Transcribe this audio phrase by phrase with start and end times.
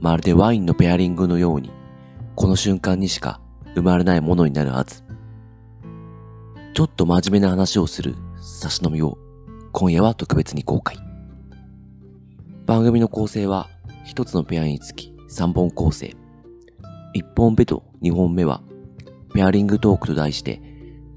[0.00, 1.70] まるでワインのペアリングのように、
[2.34, 3.40] この瞬間にしか
[3.74, 5.02] 生まれないものになるはず。
[6.74, 9.16] ちょっと真面目な話をする差し飲みを
[9.72, 10.98] 今夜は特別に公開。
[12.66, 13.70] 番組の構成は
[14.04, 16.14] 一つのペアにつき3本構成。
[17.14, 18.60] 1本目と2本目は
[19.32, 20.60] ペアリングトークと題して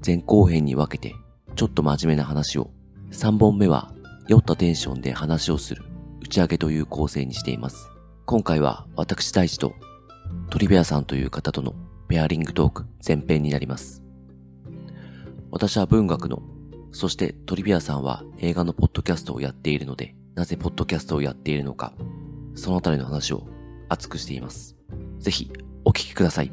[0.04, 1.14] 前後編に分けて
[1.56, 2.70] ちょっと真面目な話を。
[3.10, 3.92] 3本目は
[4.28, 5.82] 酔ったテンションで話をする
[6.22, 7.89] 打ち上げという構成にしています。
[8.30, 9.74] 今回は私大地と
[10.50, 11.74] トリビアさんという方との
[12.06, 14.04] ペアリングトーク前編になります。
[15.50, 16.40] 私は文学の、
[16.92, 21.92] そしてトリビアさんは映画のポッドキャストをやっているので、なぜポッドキャストをやっているのか、
[22.54, 23.48] そのあたりの話を
[23.88, 24.76] 熱くしています。
[25.18, 25.50] ぜひ
[25.84, 26.52] お聞きください。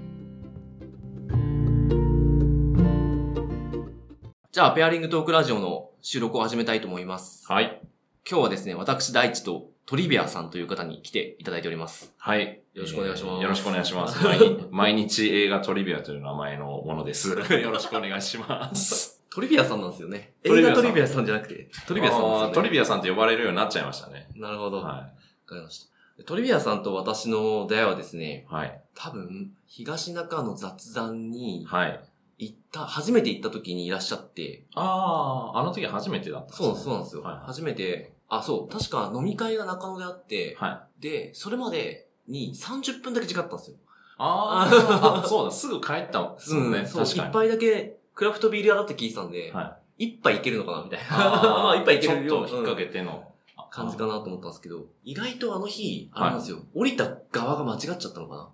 [4.52, 7.46] じゃあ、ペアリングトークラジオの収録を始めたいと思います。
[7.48, 7.80] はい。
[8.28, 12.14] 今日はですね、私大地とトリビアさんという方に来ていただいております。
[12.18, 12.62] はい。
[12.74, 14.20] よろしくお願いしますえーよろしくお願いします。
[14.28, 17.30] 毎日毎日映画トリビアという名前のものです。
[17.56, 19.24] よろしくお願いします。
[19.34, 20.34] トリビアさんなんですよね。
[20.44, 22.54] トリビアさん映画トリビアさんじゃなくて、トリビアさんなんですよね。
[22.54, 24.28] トリビアさんって呼ばれるようになっちゃいましたね。
[24.36, 24.80] なるほど。
[24.80, 25.10] わ、は
[25.46, 26.24] かりました。
[26.26, 28.54] トリビアさんと私の出会いはですね、い。
[28.54, 28.82] はい。
[28.94, 32.00] 多分、東中の雑談にはい。
[32.40, 37.22] 行った、初めて行った時にいらっしゃって、ああ、あの時初めてだったんですねそうそうなんですよ。
[37.22, 37.46] はい。
[37.46, 41.02] 初めて、あ、そう、確か飲み会が中野であって、はい。
[41.02, 43.78] で、それまでに30分だけ時間あったんですよ。
[44.18, 46.86] あー あ、そうだ、すぐ帰ったんですね。
[46.86, 47.30] そう、確かに。
[47.30, 50.06] 一杯だけ、クラフトビール屋だって聞いてたんで、はい。
[50.06, 51.06] 一杯いけるのかなみたいな。
[51.10, 53.24] あ まあ、一杯いけるちよょっと引っ掛けての。
[53.70, 58.50] 感じかなと思ったんですけど、意外とあの日、あれなんですよ、降りた側が間違っちゃったのかな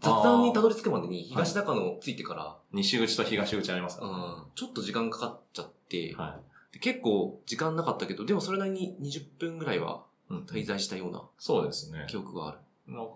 [0.00, 4.16] 雑談にたどり着くまでに東中野着いてから、西口と東口ありますからね。
[4.16, 6.42] うんちょっと時間かかっちゃって、はで
[6.78, 12.06] 結構時間なかったけど、でもそれなりに20分ぐらいはうん滞在したようなそうですね。
[12.08, 12.58] 記憶がある。
[12.86, 13.12] なんか、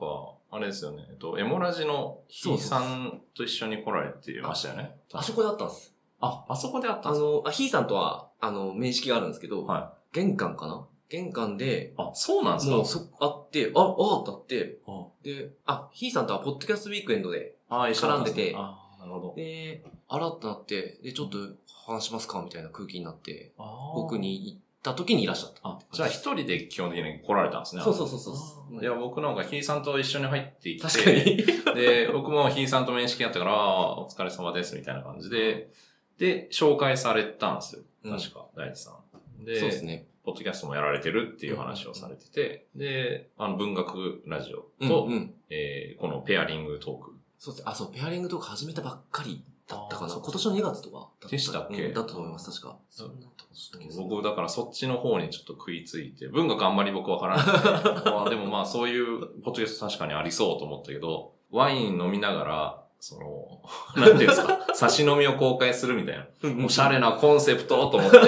[0.50, 1.04] あれですよね。
[1.10, 4.97] えっと、エモラジのひいさんと一緒に来られてましたよね。
[5.12, 5.93] あそこであったんです。
[6.20, 10.87] あ、あそこであったあんですの、あひーさんとは、あの、面識があるんですけど、かは玄関かな？
[11.09, 11.94] 玄関で、い。
[11.97, 12.76] あ、そうなんですか？
[12.76, 19.34] もうそ、あって、あ、あってあって、あで、あ、ひーさんとはポッドキャストウィークエンドで、絡んでてあ、なるほど。
[19.34, 21.38] で、あらってなって、で、ちょっと
[21.87, 22.43] 話しますか？
[22.43, 24.19] みたいな空気になって、僕僕。
[24.19, 25.61] に行った時にいらっしゃった。
[25.69, 27.83] あ、じゃあ一人で基本的に来られたんですね。
[27.83, 28.33] そうそうそうそ
[28.71, 28.83] う。
[28.83, 30.83] いや、僕なんかひいさんと一緒に入ってきて。
[30.83, 31.75] 確かに。
[31.75, 35.71] で、僕もひいさんと面識あったから、お疲れ様です、みたいな感じで、
[36.19, 37.83] で、紹介されたんですよ。
[38.05, 38.99] うん確か、大地さ
[39.41, 39.44] ん。
[39.44, 40.06] で、そうですね。
[40.25, 45.34] ポッドキャストもやられてるっていう話をされてて、で、あの、文学ラジオと、うんうん。
[45.50, 47.12] えーこのペアリングトーク。
[47.39, 47.71] そうですね。
[47.71, 50.14] あ、そう、ペアリングとか始めたばっかりだったかな？
[50.14, 51.86] 今年の2月とかでしたっけ？
[51.86, 52.78] うんだったと思います、確か。
[52.91, 57.47] そんなとこ僕、だからそっちの方にちょっと食いついて、文学あんまり僕わからない。
[58.10, 63.62] まあでもまあそういうポッドキャスト確かにありそうと思ったけど、ワイン飲みながら、その、
[63.97, 66.26] なんていうんですか、 差し飲みを公開するみたいな。
[66.42, 68.19] うんおしゃれなコンセプトと思って、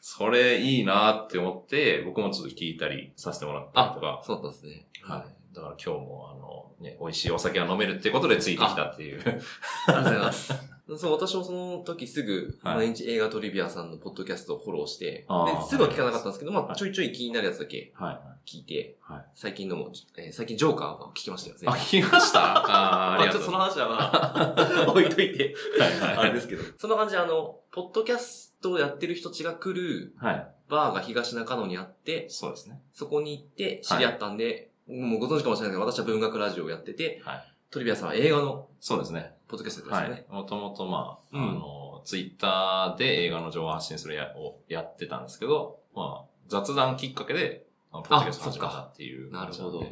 [0.00, 4.86] それいいなって思って、僕もちょっと聞いたりさせてもらったりとか、そうだったんですね。
[5.02, 5.43] はい。
[5.54, 9.20] だから今日も、あの、ね、美味しいお酒が飲めるってことでついてきたっていう。
[9.20, 10.52] ありがとうございます。
[10.98, 18.12] そう、私もその時すぐ、はい毎日映画トリビアさんのポッドキャストをフォローして、あーですぐは聞かなかったんですけど、まあはいちょいちょい気になるやつだけは
[18.46, 18.50] い。
[18.50, 19.24] 聞いて、はい。
[19.34, 23.14] 最近のも、えー最近ジョーカーを聞きましたよ、あ、聞きました？
[23.14, 23.50] あー ありがとう。
[23.50, 26.16] まあちょっとその話はまあ、 置いといて、はいはいはい。
[26.18, 26.62] あれですけど。
[26.76, 30.46] そんな感じで、あの、ポッドキャストをやってる人たちが来るはい。
[30.68, 32.82] バーが東中野にあって、そうですね。
[32.92, 37.54] そこに行って知り合ったんで、もうご存知かもしれないけど、私は文学ラジオをやってて、はい。
[37.70, 39.32] トリビアさんは映画のそうですね。
[39.48, 40.10] ポッドキャストですよね。
[40.10, 40.42] はい。
[40.42, 49.84] もともとまあ、うんあの、ツイッターで映画の情報発信するやをやってたんですけど、まあ、雑談きっかけで、あのポッドキャスト始めたっていうなるほど。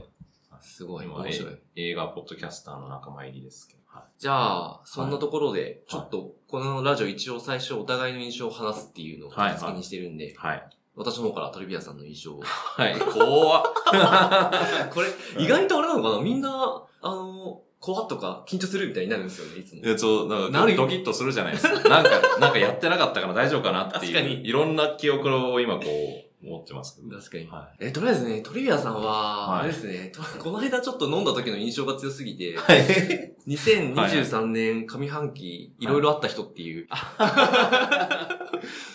[0.61, 1.59] すごい、今面白い。
[1.77, 3.81] え映画ポッドキャスターの仲間入りですけど。
[3.87, 4.03] はい。
[4.19, 10.71] じゃあ、そんなところで、はいちょっと、このラジオ一応最初お互いの印象を話すっていうのをはい振り付けにしてるんで、はい。
[10.95, 12.43] 私の方からトリビアさんの印象を。
[12.43, 12.99] はい。
[12.99, 13.65] 怖っ。
[14.93, 15.09] これ、
[15.43, 16.21] 意外とあれなのかな？
[16.21, 19.89] みんな、あの、怖っとか緊張するみたいになるんですよね、いつもい。
[19.89, 21.89] や、そう、なんかドキッとするじゃないですか。
[21.89, 24.15] なんか、なんかやってなかったから大丈夫かなっていう。
[24.15, 27.17] 確かにいろんな記憶を今こう、思ってますけど。
[27.17, 27.47] 確かに。
[27.47, 32.57] はえ、とりあえずね、トリビアさんは、はいあれですね、と この間ちょっと飲んだ時の印象が強すぎて、い。
[32.57, 32.79] はい。
[33.49, 36.89] 2023年上半期、いろいろあった人っていう、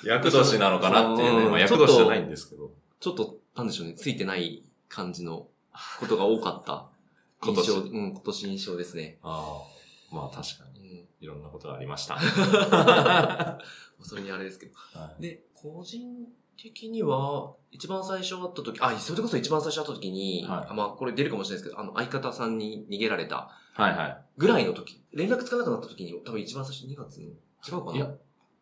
[0.03, 1.45] 役年なのかなっていうね。
[1.45, 2.71] うんまあ、役年じゃないんですけど。
[2.99, 5.47] ちょっと、なんでしょうね、ついてない感じの
[5.99, 6.89] ことが多かった
[7.41, 9.19] 今年印象、うん、今年印象ですね。
[9.21, 9.61] あ
[10.11, 10.15] あ。
[10.15, 10.79] まあ確かに。
[10.79, 11.07] うん。
[11.19, 12.17] いろんなことがありました。
[14.01, 14.73] それにあれですけど。
[14.99, 24.17] はいで、個人的には、一番最初会った時、あ、それこそ一番最初会った時に、はいあまあ、これ出るかもしれないですけど、あの、相方さんに逃げられたはいはい。
[24.37, 27.97] ぐらいの時、連絡つかなくなった時に、多分一番最初2月の、違うかな？
[27.97, 28.09] いや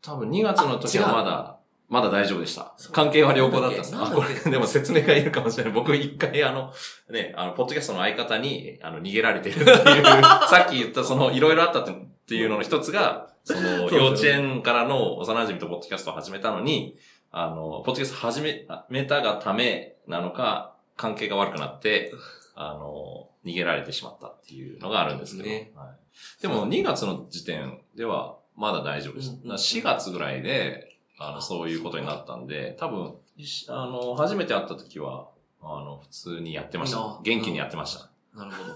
[0.01, 1.57] 多分2月の時はまだ、
[1.87, 2.75] まだ大丈夫でした。
[2.91, 3.95] 関係は良好だったす。
[3.95, 5.73] あ、これ、でも説明がいるかもしれない。
[5.73, 6.73] 僕一回あの、
[7.09, 9.75] ね、あの、ポッドキャストの相方に、あの、逃げられてるっていう、
[10.49, 11.85] さっき言ったその、いろいろあったっ
[12.27, 16.97] ていうのの一つが、その、幼稚園からの幼馴染とポッドキャストを始めたのに、
[17.31, 22.11] あの、ポッドキャスト始め、めたがためなのか、関係が悪くなって、
[22.55, 25.49] あの、逃げられてしまったっていうのがあるんですけど。
[25.49, 25.93] ねは
[26.39, 29.29] い、でも、2月の時点では、まだ大丈夫です。
[29.29, 35.29] うんうんだから4月ぐらいで、あの、そういうことになったんで、多分、しあの、初めて会った時は、
[35.61, 37.21] あの、普通にやってましあた。
[37.21, 38.09] 元気にやってました。
[38.33, 38.73] なるほど。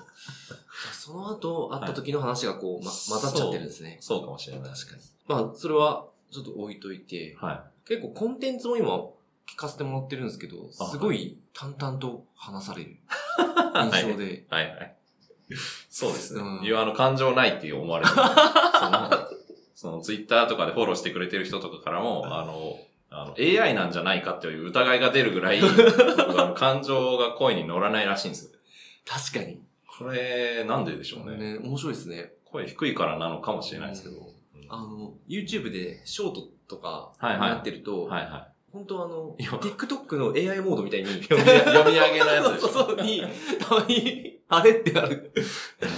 [0.93, 3.97] その後、会った時の話がこう、ま、混ざっちゃってるんですね。
[3.99, 4.69] そうかもしれない。
[4.69, 5.01] 確かに。
[5.27, 8.87] まあ、それは、ちょっと置いといて、は結構コンテンツも今、
[9.47, 12.97] 聞かせてもらってるんですけど、あすごい淡々と話される
[13.91, 14.41] 印象で。
[14.41, 14.45] い。
[14.49, 14.75] はい。
[14.75, 14.95] はい。
[15.89, 16.41] そうですね。
[16.41, 17.57] うんあの、感情ない。
[17.57, 18.11] って思われる。
[18.11, 18.15] そ
[18.89, 19.09] の、
[19.73, 22.79] その、ツイッターとかでフォローしてくれてる人とかからも、あの、
[23.09, 24.21] あの、AI なんじゃない。
[24.21, 24.63] かってい。
[24.63, 24.99] う疑い。
[24.99, 25.59] が出るぐらい、
[26.55, 28.05] 感情が声に乗らない。
[28.05, 28.27] らしい。
[28.27, 28.59] んですよ。
[29.07, 29.59] 確かに。
[29.99, 31.37] これ、なんででしょうね。
[31.37, 32.31] ね、面白いですね。
[32.45, 34.15] 声低いからなのかもしれないですけど。
[34.15, 34.39] うん
[34.71, 43.23] あの、YouTube でショートとかはいはいやってると、はいは本当あの、TikTok の AI モードみたいに、読み読み上げのやつでしょそうそうに、
[43.59, 45.31] たまに、あれってある。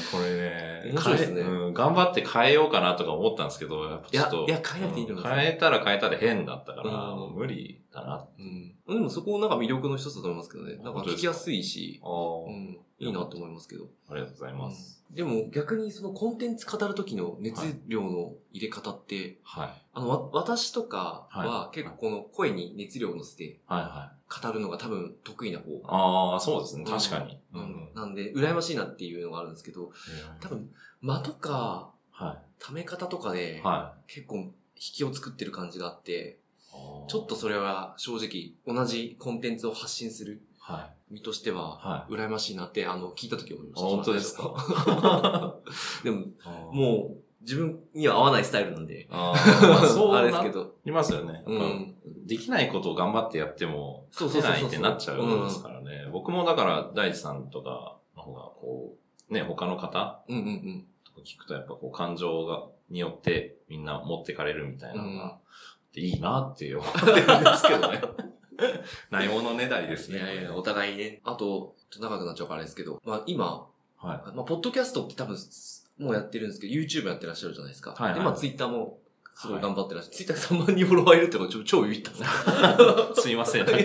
[0.09, 4.37] これね、面白いですねうん、頑張って変えようかなとか思ったんですけど、やっぱちょっと。
[4.37, 8.27] いやいや変えなくていいと思いますうん変えたら変えたで変だったから、うんもう無理だな。
[8.37, 8.75] うん。
[8.87, 10.75] でもそこなんか魅力の一つだと思いますけどね。
[10.77, 13.85] なんか聞きやすいし、うん、いいなと思いますけど。
[14.09, 15.03] ありがとうございます。
[15.11, 19.69] でも逆にそのコンテンツ語る時の熱量の入れ方って、はい。
[19.93, 24.21] あの、わ私とかははい結構この声に熱量を乗せてはいはい。
[24.47, 25.81] 語るのが多分得意な方。
[25.85, 26.83] ああ、そうですね。
[26.85, 27.37] うん確かに。
[27.53, 27.89] ううんん。
[27.93, 29.91] なんで、羨ましいなっていうのがあるんですけど、
[30.39, 36.40] 多分、間とか、は溜め方とかでい。、は結構引きを作ってる感じがあって、い。
[37.07, 41.15] ちょっとそれは正直同じコンテンツを発信するはい。
[41.15, 43.87] 身としては、は羨ましいなって、あの、聞いた時思いました。
[43.87, 45.55] 本当ですか？
[46.03, 46.25] でも、い。
[46.45, 49.07] ももう、自分には合わないスタイルなんで。
[49.09, 50.75] ああそう あれなですけど。
[50.85, 51.43] りますよね。
[51.47, 51.95] うん。
[52.27, 56.07] できないことを頑張ってやっても、そう勝そうそうってなっちゃうんですからね。
[56.11, 58.95] 僕もだから、大地さんとかの方が、こ
[59.29, 60.87] う、ね、他の方うんうんうん。
[61.03, 65.39] とか聞くと、やっぱこう、感情が、によってみんな持ってかれるみたいなのが、
[65.93, 68.01] でいいなって思ってるんですけどね。
[69.09, 70.19] ないものねだりですね。
[70.19, 71.21] いやいや、お互いね。
[71.23, 73.67] あと、ちょっと長くなっちゃうからあれですけど、まあ今、
[73.97, 74.35] はい。
[74.35, 75.37] まあ、ポッドキャストって多分、
[75.99, 77.91] もうやってるんですけど、YouTube やってらっしゃるじゃないですか。
[77.91, 78.99] はいはいで、まあ Twitter も、
[79.35, 80.15] すごい頑張ってらっしゃる。
[80.15, 82.25] Twitter 3万人フォロワーいるってこと超超ビビったんで
[83.15, 83.63] すすいません。
[83.63, 83.71] んか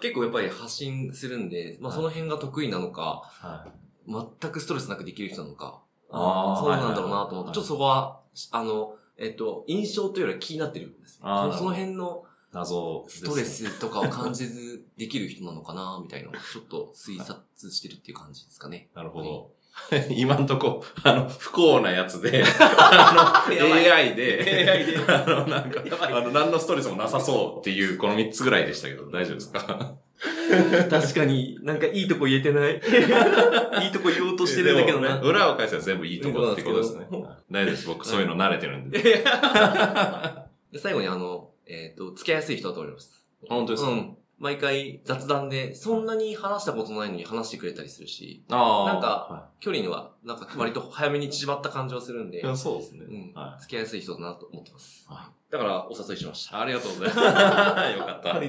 [0.00, 4.12] 結構やっぱり発信するんで、まあその辺が得意なのか、はい。
[4.40, 8.20] 全くストレスなくできる人なのか、あーそうなんだろうなと思って、ちょっとそこは、
[8.52, 17.36] あの、えっと、印象というよりは気になってるんですその辺の謎ストレスとかを感じずできる人なのかな、みたいなのを ちょっと推察
[17.70, 18.88] してるっていう感じですかね。
[18.94, 19.50] なるほど。
[20.10, 24.98] 今んとこ、あの、不幸なやつで、 あの、AI で、AI で。
[25.06, 29.94] あの、なんかあの、何のストレスもなさそうっていう、この3つぐらいでしたけど、大丈夫ですか？
[30.90, 32.74] 確かに、なんかいいとこ言えてない。
[33.84, 37.06] いいとこ言おうとしてるんだけどね裏を返せば全部いいところってことですね。
[37.50, 37.86] 大丈夫です。
[37.86, 38.98] 僕そういうの慣れてるんで。
[40.72, 43.24] で最後にあの、えっ、と、付き合いやすい人だと思います。
[43.48, 43.90] 本当ですか？
[43.90, 44.16] うん。
[44.38, 48.92] 毎回雑談で、そんなに話したことないのに話してくれたりするし、ああ。
[48.92, 52.40] なんかは距離には、なんか割と早めに縮まった感じはするんでい。
[52.40, 53.04] い、や、そうですね。
[53.08, 55.06] うんは付き合いやすい人だなと思ってます。
[55.08, 56.58] はだから、お誘いしました。
[56.58, 56.60] い。
[56.62, 57.98] ありがとうございます。
[57.98, 58.40] よかった。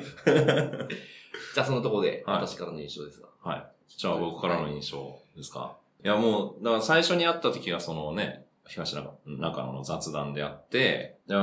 [1.32, 3.28] は いじゃあ、そのところで、はい私からの印象ですが。
[3.42, 3.68] はい。
[3.88, 5.78] じゃあ僕からの印象ですか？
[6.04, 11.36] いやもう、だから最初に会った時がそのね、東中中野の雑談であって、で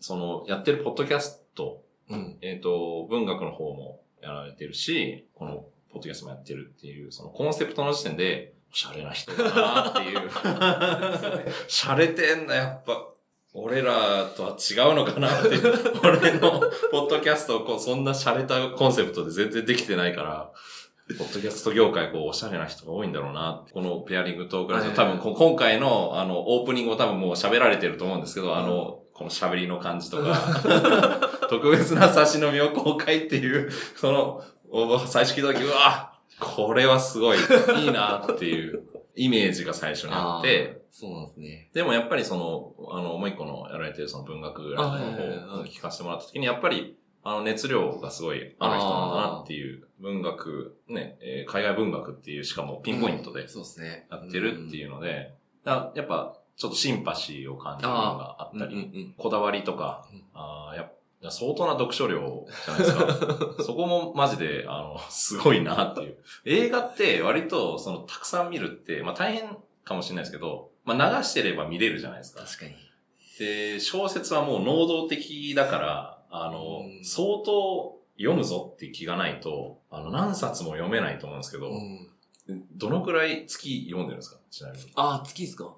[0.00, 2.38] その、やってるポッドキャスト、うん。
[2.42, 10.30] えっ、と、文学の方もやられてるし、このポッドキャストもやってるっていう、そのコンセプトの時点で、シャレな人だなっていう。
[11.68, 13.08] シャレてんだ、やっぱ。
[13.56, 15.50] 俺らとは違うのかなって、
[16.02, 20.50] 俺のポッドキャストこうそんな洒落たコンセプトで全然できてないから、
[21.16, 23.62] ポッドキャスト業界こうおしゃれな人が多いんだろうな。
[23.72, 38.82] このペアリングトークラジオ、はい多分こ今回のあのオープニングを多分もう喋られてると思うんですけど、あの、この喋りの感じとか、 特別な差し飲みを公開っていう、その、お最初聞いた時、うわこれはすごいいいなっていう
[39.14, 41.70] イメージが最初にあって、そうなんですね。
[41.74, 45.10] でもやっぱりその、あの、もう一個のやられてるその文学ラジオ
[45.40, 54.06] の方を聞かせてもらった時に、やっぱり、あの、熱量がすごいある人なんだなっていう、文学、ね、えー海外文学っていう、しかもピンポイントでそうですね。
[54.08, 55.34] やってるっていうので、
[55.64, 58.62] だやっぱ、ちょっとシンパシーを感じるのがあうん。
[58.62, 60.90] ったり、うんうんこだわりとかうん、あーや
[61.30, 63.08] 相当な読書量じゃないですか。
[63.64, 66.18] そこもマジで、あの、すごいなっていう。
[66.44, 72.42] 映画って割と、その、たくさん見るって、まあ大変かもしれないですけど、まあ流してれば見れるじゃないですか。
[72.44, 72.72] 確かに。
[73.38, 82.64] で、小説はもう能動的だから、あのう、ん相当読むぞって気がないと、あの、何冊も読めないと思うんですけど、うん。
[82.76, 84.38] どのくらい月読んでるんですか？
[84.50, 84.84] ちなみに。
[84.94, 85.74] ああ、月ですか？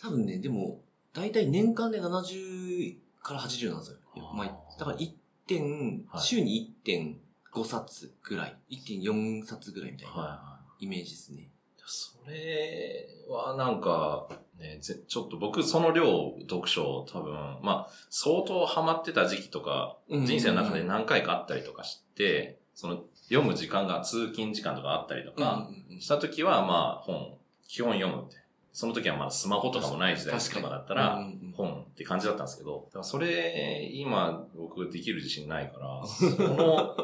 [0.00, 0.80] 多分ね、でも、
[1.14, 3.98] だいたい年間で70から80なんですよ。
[4.34, 5.10] まあ、だから1
[5.46, 11.42] 点、はい週に1.5冊ぐらい、1.4冊ぐらいみたいなはイメージですね。
[11.42, 11.48] い。
[11.90, 14.28] それはなんか、
[14.58, 25.68] ね、ぜちょっと僕その量読書多分、まあ、相当ハマってた時期とか、人生の中で何回かあったりとかして、その読む時間が通勤時間とかあったりとか、
[25.98, 28.36] した時はまあ本、基本読むって。
[28.72, 31.18] その時はまだスマホとかもない時代とかだったら、
[31.54, 36.96] 本って感じだったんですけど、それ、今僕できる自信ないから、 その、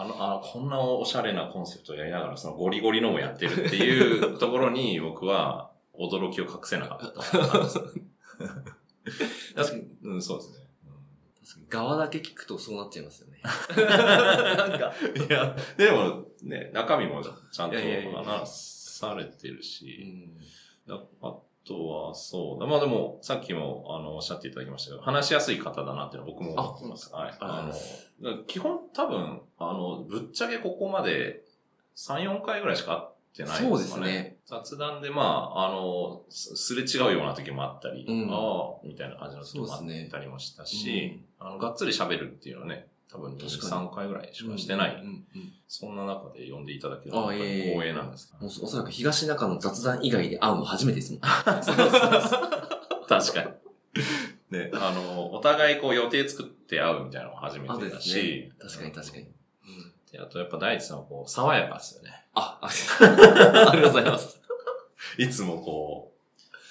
[0.00, 7.12] あの、あの、こんなおしゃれなコンセプトをやりながら、そのゴリゴリのもやってるっていう ところに僕は驚きを隠せなかった。
[9.54, 10.66] 確かに、うん、そうですね。
[11.42, 13.40] 確かに側だけ聞くとそうなっちゃいますよね。
[13.76, 14.92] なんか、
[15.28, 20.38] いや、でもね、中身もちゃんといやいやいや話されてるうし、ん
[20.86, 22.66] だあとは、そうだ。
[22.66, 27.12] まあでも、さっきも、あの、おっしゃっていただきましたけど、話しやすい方だなっていうのは僕も思ってます。
[27.12, 27.34] はい。
[27.40, 27.70] あ
[28.20, 31.42] の、基本多分、あの、ぶっちゃけここまで
[31.96, 33.02] 3、4回ぐらいしか会っ
[33.36, 33.68] てないですかね。
[33.70, 34.36] そうですね。
[34.46, 44.94] 雑談で、まあ、あの、すすれ違うような時もあったり、うんああ、みたいな感じの時もあったりもしたし、あの、がっつり喋るっていうのはね、多分2、確かに3回ぐらいしかしてない。
[44.96, 48.38] うんうんうんそんな中で呼んでいただけるのはあやっぱりいえいえ光栄なんですか？
[48.38, 51.20] もうおそらく東中の雑談以外で会うの初めてですもん。
[51.62, 53.42] そうそうそう確か
[54.50, 54.58] に。
[54.58, 59.26] ね、あの、お互いこう予定作って会うみたいなのも初めてだし、確かに確かに。
[60.12, 62.10] であとやっぱ大地さんはこう、爽やかですよね。
[62.34, 62.68] あ、あ
[63.70, 64.40] ありがとうございます。
[65.18, 66.13] いつもこう、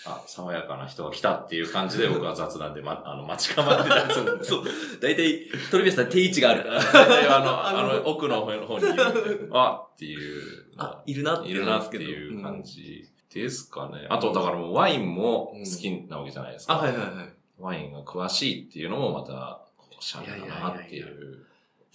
[0.06, 4.64] あ、爽やかな人が来たっていう感じで僕は雑談でま、 あの、待ち構ってたりするんですそう。
[5.02, 6.80] 大体、トリビアさん定位置があるから。
[7.38, 9.50] あの、あの、奥の方にいる。
[9.54, 10.66] あっていう。
[10.78, 12.62] あ、いるなっているなっていう感。
[12.64, 14.06] じですかね。
[14.10, 16.74] あと、だからもうワインも好きなわけじゃないですか。
[16.74, 17.34] あ、はいはいはい。
[17.58, 19.62] ワインが詳しいっていうのもまた、
[19.98, 21.46] おしゃれだなっていう。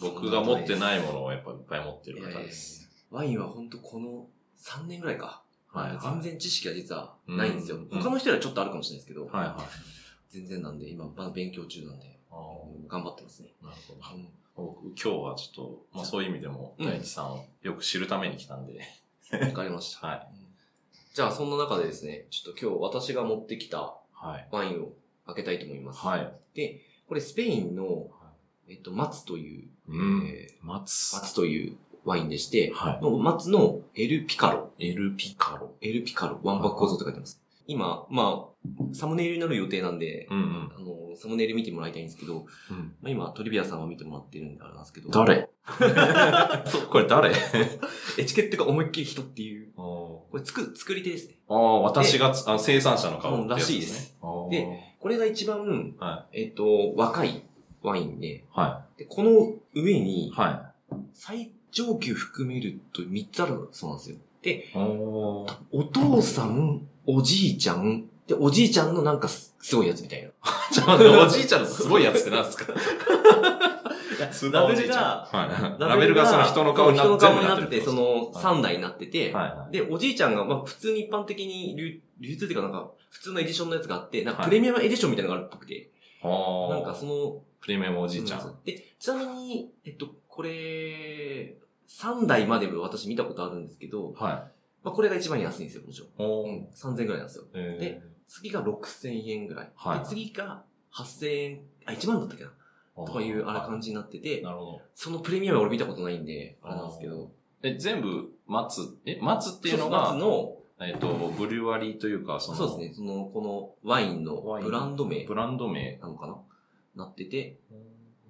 [0.00, 2.88] 僕が持ってないものをやっぱいっぱい持ってる方です。
[3.10, 4.26] ワインは本当この
[4.58, 5.42] 3年ぐらいか。
[5.82, 7.76] はいはい全然知識は実はないんですよ。
[7.76, 10.32] うん他の人よりはちょっとあるかもしれないですけど、はいはい。
[10.32, 12.18] 全然なんで、今まだ勉強中なんで、
[12.88, 13.54] 頑張ってますね。
[13.62, 14.00] ーなるほど。
[14.16, 18.80] うん僕、今日はちょっと、まあそういう意味でも、うん大地さんをよく知るために来たんで。
[19.30, 20.06] わかりました。
[20.06, 20.28] はい。
[20.32, 20.48] うん
[21.14, 24.48] じゃあそんな中でですね、ちょっと今日私が持ってきたはい。
[24.52, 24.92] ワインを
[25.26, 26.06] 開けたいと思います。
[26.06, 26.32] はい。
[26.54, 28.08] で、これスペインの、
[28.68, 31.16] えっと、松という、うんえー松。
[31.16, 31.76] 松という
[32.08, 33.02] ワインでして、はい。
[33.02, 34.72] の松のエルピカロ。
[34.78, 35.74] エルピカロ。
[35.82, 36.40] エルピカロ。
[36.42, 37.40] ワンパック構造って書いてます。
[37.66, 40.72] 今、まあ、サムネイルになる予定なんで、うんうん。
[40.74, 45.10] あの、サムネイル見てもらいたいんですけど、うんまあ、今、トリビアさんは見てもらってるんであれなんですけど。
[45.10, 45.50] 誰？
[46.64, 47.28] そうこれ誰？
[48.18, 49.70] エチケットが思いっきり人っていう。
[49.76, 51.34] あこれ作、作り手ですね。
[51.46, 54.16] あ、私がつあ生産者の顔ってやつらしいです。
[54.22, 57.44] あーで、これが一番、はえっと、若い
[57.82, 58.44] ワインで、い。
[58.50, 59.30] はでこの
[59.74, 60.00] 上い。
[60.00, 60.72] に、は
[61.12, 64.16] 最上級含めると3つあるそうなんですよ。
[64.42, 64.72] で、い。
[64.74, 65.46] お
[65.92, 70.28] 父さん、おじいちゃん、で、おじいちゃんのなんかすすごいやつみたいな。
[70.72, 72.74] ちょっとおじいちゃんのすごいやつって何ですか？
[74.32, 75.36] スーパーおじいちゃん。
[75.36, 75.80] はい。
[75.80, 79.72] ラベルがその人の顔にな人の顔になってて、その3台になってて、はいはい。
[79.72, 85.90] で、おじいちゃんが、まあ普通に一般的に流流通っていうかなんか、普通のエディションのやつがあって、なんかはいプレミアムエディションみたいなのがあるっぽくて、
[86.22, 88.36] あーなんかその、プレミアムおじいちゃ。
[88.36, 90.08] んで、ちなみに、えっと、
[90.38, 91.56] これ、
[91.88, 94.46] 3台まで私見たことあるんですけど、は
[94.84, 96.44] まあこれが一番安いんですよ、もちろん。
[96.44, 97.44] うん、3000円ぐらいなんですよ。
[97.54, 99.72] えーで次が6000円ぐらい。
[99.74, 100.62] はいで、次が
[100.94, 102.50] 8000円、あ、1万だったっけな？
[103.04, 103.86] とかいうあれ感じ。
[103.86, 104.80] じになってて、なるほど。
[104.94, 107.32] そのプレミアムは俺見たことないんで、あれなんですけど。
[107.64, 113.42] え、全部、松、え、松っていうの松が、の、えっと、ブリュワリーというか、その、そうですね、その、こ
[113.82, 115.96] のワインのブランド名ブランド名。
[115.96, 116.36] なのかな？
[116.94, 117.58] なってて、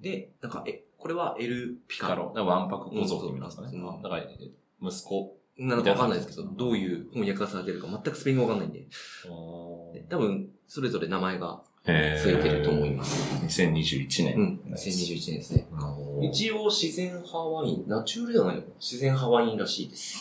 [0.00, 2.32] で、なんか、え、これはエルピカロ。
[2.34, 3.70] わんぱく小僧って意味なんですかね。
[3.72, 4.28] うんだから、え
[4.82, 5.34] 息子。
[5.56, 8.80] なのかわかんないですけど、どういう翻訳がされてるか全くスペイン語わかんないんで。
[8.80, 8.86] で
[10.08, 13.34] 多分、それぞれ名前がへついてると思います。
[13.44, 14.36] 2021年。
[14.36, 14.60] うん。
[14.74, 15.66] 2021年ですね。
[16.22, 20.18] 一応自然派ワイン、ナチュールじゃないのかな自然派ワインらしいです。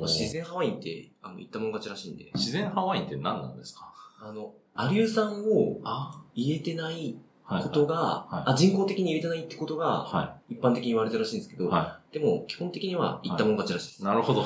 [0.00, 3.92] まあ自然派ワインって、あの、言ったもん勝ちらしいんで、自然ハワインって何なんですか？
[4.20, 11.70] あの、アリュー酸をあ入れてないはことが、はいあ人工的に入れてないってことが、は一般的に言われてるらしいんですけど、
[12.12, 14.02] でも、基本的には言ったもん勝ちらしいです。
[14.02, 14.04] い。
[14.04, 14.44] なるほど。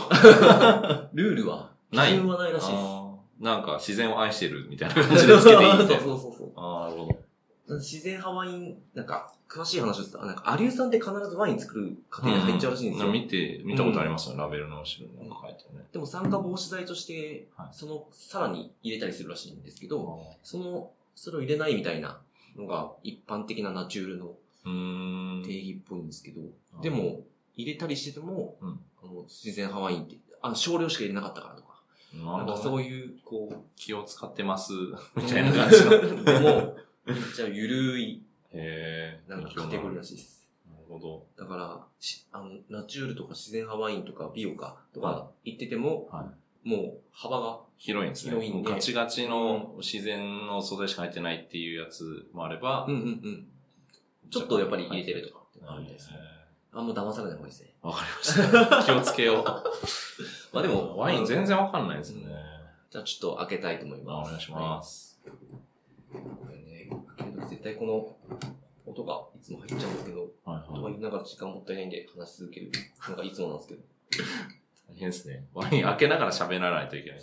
[1.12, 2.84] ルールは、ない基準はないらしいです。
[3.40, 5.98] なんか自然を愛してるみたいな感じでつけていいみたいな。
[6.00, 7.76] そうそうそうああ、なるほど。
[7.76, 13.12] 自然派ワイン、なんか、詳しい話ですと、なんか、アリュー酸って必ずワイン作る過程に入っちゃうらしいんですよ。
[13.12, 15.84] 見て、見たことありますよ、ラベルの後ろになんか書いてるね。
[15.92, 22.20] でも酸化防止剤としてはい、その、さらに入れたりするらしいんですけど、その、それを入れないみたいな
[22.56, 24.34] のが一般的なナチュールの。
[24.64, 26.40] 定義っぽいんですけど、
[26.82, 27.22] でも、
[27.56, 31.82] 入れたりしてても、うんあの自然派ワインって、あ少量しか入れなかったからとか、
[32.14, 34.72] なんかそういう、こう、気を使ってます、
[35.16, 35.90] みたいな感じの。
[36.22, 38.22] でも、めっちゃゆるい。
[39.26, 40.46] なんかカテゴリーらしいです。
[40.70, 41.26] なるほど。
[41.36, 46.30] だから、しあの、ナチュールとか自然派ワインとかビオかとか言ってても、は
[46.64, 48.30] もう幅が、広いんですね。
[48.30, 53.46] 広いんでもうガチガチの自然の素材しか入ってないっていうやつもあれば、うんうんうん。
[54.30, 56.16] ちょっとやっぱり入れてるとかってのがあるみたいですね。
[56.16, 56.42] へ
[56.74, 57.74] あんま騙されない方がいいですね。
[57.82, 58.84] ーわかりました。
[58.94, 59.44] 気をつけよう。
[60.54, 62.24] まあでも、ワイン全然わかんないですね。
[62.90, 64.28] じゃあちょっと開けたいと思いあます。
[64.28, 65.20] お願いします。
[65.26, 66.22] はい。
[66.22, 68.16] これね、開けるとき絶対この
[68.86, 72.70] 音がいつも入っちゃうんですけど、はいとは言いながら時間もったいないんで話し続ける
[73.08, 73.82] のがいつもなんですけど。
[74.88, 75.46] 大変ですね。
[75.54, 77.20] ワイン開けながら喋らないといけない。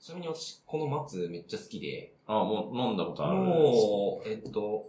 [0.00, 4.88] ちなみに私、この松めっちゃ好きで、あ、もう飲んだことあるもう、えっと、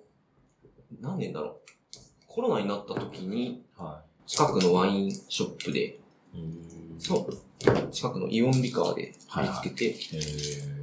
[0.99, 1.71] 何年だろう。
[2.27, 5.99] コロナになった時に、は近くのワインショップで、い。
[6.99, 10.81] そう、近くのイオンリカーではい見つけて、へー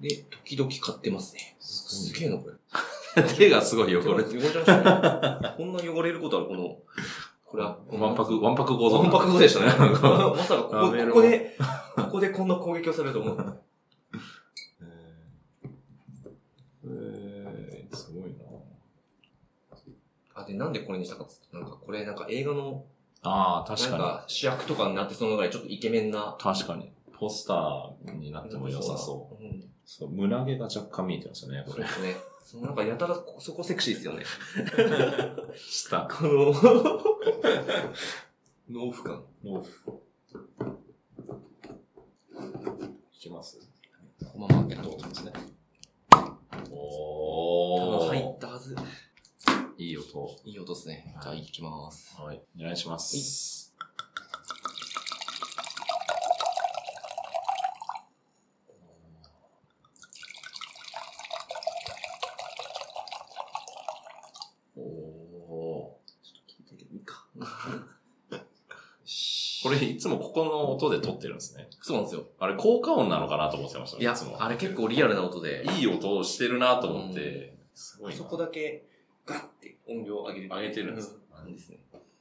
[0.00, 1.56] で、時々買ってますね。
[1.60, 2.54] すげえな、これ。
[3.36, 5.54] 手がすごい汚れて汚れましたね。
[5.56, 6.78] こんな汚れることある、この、
[7.50, 9.00] これは、わんぱく、わんぱく構造。
[9.00, 9.66] わんぱく語でしたね。
[9.66, 9.74] ま
[10.38, 11.56] さかここ、ここで、
[11.96, 13.60] ここでこんな攻撃をされると思う。
[16.84, 18.44] えー、すごいな
[20.36, 22.84] あ、で、なんでこれにしたかっつって、なんかこれなんか映画の、
[23.22, 24.02] ああ、なん確かに。
[24.02, 26.36] か主役とかになってそのぐらいちょっとイケメンな。
[26.38, 26.92] 確かに。
[27.12, 29.44] ポスターになっても良さそう。
[29.44, 29.46] う。
[29.48, 29.64] うん。
[29.84, 31.84] そう、胸毛が若干見えてますよね、これ。
[31.84, 32.29] そうですね。
[32.42, 34.24] そのなんかやたらこそこセクシーですよね。
[35.56, 36.08] 下。
[36.10, 36.52] この、
[38.68, 39.24] 農夫感。
[39.44, 39.64] の。
[43.12, 43.58] いきます
[44.32, 44.90] このまま開けたと。
[44.90, 45.32] ね。
[46.10, 48.76] 多お分入ったはず。
[49.76, 50.36] いい音。
[50.44, 51.16] いい音ですね。
[51.22, 52.16] じゃあ行きます。
[52.20, 52.42] はい。
[52.58, 53.74] お願いします。
[64.76, 67.26] おおちょっと聞いてけどいいか。
[69.59, 71.68] これいつもここの音で撮ってるんですね。
[71.80, 72.24] そうなんですよ。
[72.38, 73.98] あれ効果音なのかなと思ってました。
[73.98, 78.18] いやつも、あれ結構リアルな音で、いい音をしてるなと思って、すごいな。
[78.18, 78.84] そこだけ
[79.26, 80.48] ガッて音量上げる。
[80.48, 81.78] 上げてるんですうんなんですね。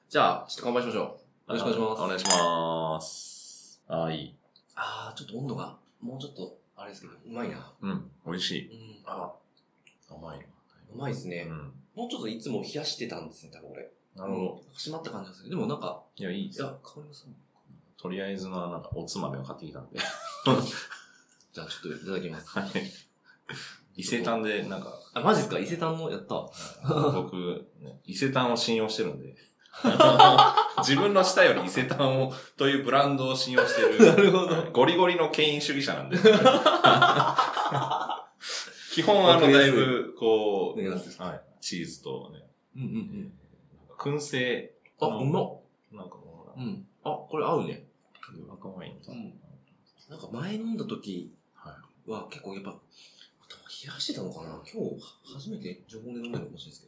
[0.09, 1.03] じゃあ、ちょっと乾杯しましょう。
[1.03, 2.01] よろしくお願いします。
[2.01, 3.81] お願いします。
[3.87, 4.35] ああ、いい。
[4.75, 7.73] あー、ちょっと温度が、もうちょっと、あれですけど、うまいな。
[7.81, 8.69] うん、美味しい。
[8.71, 9.03] うん。
[9.05, 9.33] あ、
[10.09, 10.45] 甘いな。
[10.93, 11.47] うまいですね。
[11.49, 11.73] うん。
[11.95, 13.91] もうちょっといつも冷やしてたんですね、多分俺。
[14.19, 14.61] なるほど。
[14.75, 15.49] 閉まった感じがする。
[15.49, 17.33] でもなんか、いや、いいですいや、香りますね。
[17.97, 19.99] とりあえずの、なんか、おつまみを買ってきたんで。
[21.53, 22.59] じゃあ、ちょっといただきます。
[22.59, 22.69] はい。
[23.95, 25.59] 伊勢丹で、なんか、あ、マジですか？
[25.59, 26.49] 伊勢丹のやった。
[27.13, 27.35] 僕、
[27.81, 29.35] ね、伊勢丹を信用してるんで。
[30.79, 33.99] 自分の舌より伊勢丹を、というブランドを信用してる。
[34.05, 36.17] なるほどはいゴリゴリの権威主義者なんで。
[38.93, 42.43] 基本、あの、だいぶ、こう、はい、チーズとね、
[42.75, 43.33] うんうんうん。
[43.99, 45.41] 燻製あ、のうま？
[45.43, 45.59] っ。
[45.91, 46.87] なんかもう、うん。
[47.03, 47.83] あ、これ合うね。
[48.53, 49.11] 赤ワインと。
[49.11, 49.33] うん
[50.09, 51.31] なんか前飲んだ時
[52.07, 52.77] は結構やっぱ、冷
[53.93, 54.59] やしてたのかな？
[54.65, 54.99] 今日
[55.35, 56.87] 初めて常温で飲んでるかもしれないですけ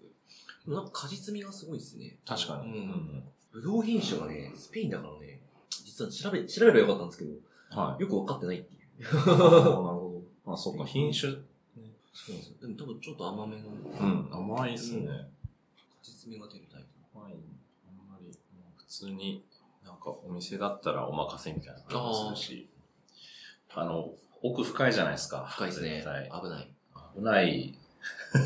[0.72, 0.76] ど。
[0.76, 2.18] なんか果実味がすごいですね。
[2.26, 2.80] 確かに。
[2.80, 3.24] うん。
[3.52, 5.40] ぶどう品種がね、スペインだからね、
[5.86, 7.32] 実は調べ、調べればよかったんですけど、
[7.70, 8.02] はい。
[8.02, 9.04] よくわかってないっていう。
[9.04, 10.22] なるほど。
[10.44, 11.42] まあ、そっか、品種そう
[11.82, 12.58] なんですよ。
[12.62, 15.06] でも多分ちょっと甘めの、うん、甘いっすね。
[15.06, 15.28] うん
[16.04, 16.88] 実味が出るタイプ。
[17.20, 17.36] ワイン、
[17.86, 18.32] あんまり、も
[18.76, 19.42] う普通に、
[19.86, 22.70] なんかお店だったらお任せみたいな感じがするし、
[23.74, 24.10] あの、
[24.42, 25.48] 奥深いじゃないですか。
[25.50, 26.04] 深いですね。
[26.04, 26.72] 危ない。
[27.16, 27.80] 危ない。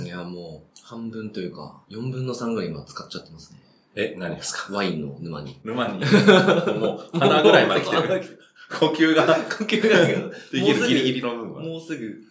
[0.03, 3.59] いや、もう、半分というか、4分の3ぐらい今使っちゃってますね。
[3.95, 4.71] え、何ですか？
[4.71, 5.59] ワインの沼に。
[5.63, 8.39] 沼に、もう鼻ぐらいまで来てる。
[8.79, 10.05] 呼吸が呼吸が
[10.51, 11.63] できるギリギリの部分は。
[11.63, 12.21] もうすぐ。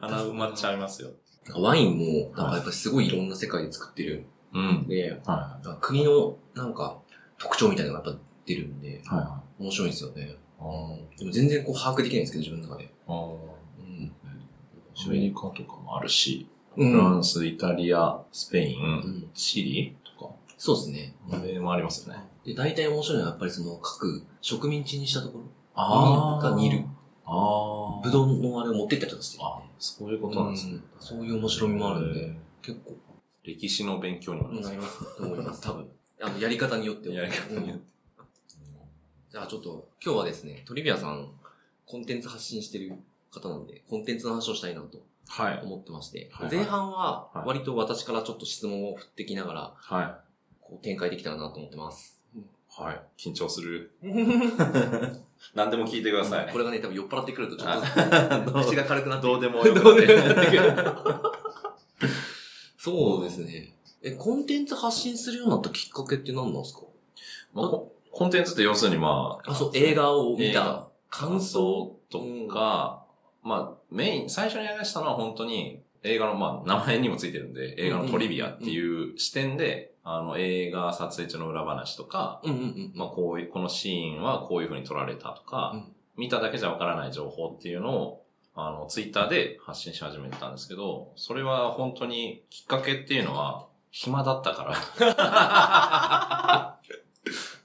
[0.00, 1.10] 鼻埋まっちゃいますよ。
[1.56, 4.86] ワインも、なんかやっぱりすごいいろんな世界で作ってるうんん。
[4.86, 7.00] で、は国のなんか
[7.38, 9.02] 特徴みたいなのがやっぱ出るんで、い。
[9.04, 10.36] は面白いんですよね。
[11.18, 12.90] でも全然こう把握できないんですけど、自分の中で。
[13.06, 13.12] あ。
[13.12, 14.12] うん。
[15.06, 21.14] アメリカとかもあるし、うんフランス、イタリア、スペイン、うんチリとか、そうですね。
[21.30, 22.20] 上もありますよね。
[22.44, 25.44] で、大体面白いのはやっぱりその各植民地にしたところ
[25.74, 26.84] あが煮る。
[27.24, 28.00] ああ。
[28.02, 30.74] ブドウのあれを持ってったりとかしてるあ、そういうことなんですね。
[30.74, 32.96] うんそういう面白みもあるんで、結構、
[33.42, 35.88] 歴史の勉強にもなりますなりますと思います、多分。
[36.20, 37.82] あの、やり方によってはやり方によってうん
[39.30, 41.28] じゃあちょっと、今日はですね、トリビアさん、
[41.84, 42.92] コンテンツ発信してる
[43.30, 45.60] 方なんで、コンテンツの話をしたいなとはい。
[45.62, 50.20] 思ってまして、はいはい前半ははい割と私からちょっと質問を振ってきながら、は
[50.60, 52.22] こう展開できたらなと思ってます。
[52.36, 52.82] い。
[52.82, 53.00] はい。
[53.18, 53.92] 緊張する。
[55.54, 56.52] 何でも聞いてください。
[56.52, 60.74] これがね、多分酔っ払ってくるとちょっあと、 口が軽くなってどうでもどよくなってくる。
[62.78, 63.75] そうですね。
[64.06, 66.82] え、コンテンツ発信するようになったきっかけって何なんですか？
[67.52, 70.88] まあココンテンツって要するにまあ、あ、そう、映画を見た。
[71.08, 73.04] 感想とか、
[73.42, 82.92] まあ、メイン、最初に話したのは本当に映画の、まあ、名前にもついてるんで、映画のトリビアっていう視点で、あの、映画撮影中の裏話とか、うんうんうん。
[82.94, 85.92] まあ、こういう、このシーンはこういう風に撮られたとか、うん。
[86.16, 88.22] 見ただけじゃわからない情報っていうのを、
[88.54, 93.65] あの、ツイッターで発信し始めたんですけど、それは本当にきっかけっていうのは、
[93.96, 96.76] 暇だったから。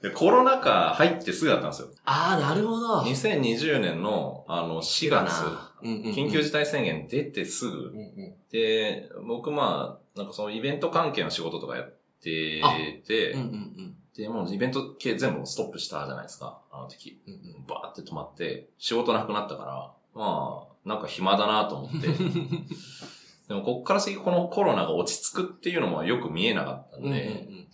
[0.00, 1.88] でコロナ禍入ってすぐだったんですよ。
[2.06, 3.02] ああ、なるほど。
[3.02, 5.42] 2020年の、あの、4月、
[5.82, 13.48] うんうんうん緊急事態宣言出てすぐうんうんで、僕まあ、なんかそのイベント関係の仕事とかやってて、うんうんう
[13.82, 17.20] んで、もうイベント系全部ストップしたじゃないですか、あの時。
[17.26, 22.08] うんうんバーって止まって、仕事なくなったから、まあ、なんか暇だなと思って。
[23.48, 27.66] でもこっから先このコロナが落ち着くっていうのもよく見えなかったんで、うんうんうん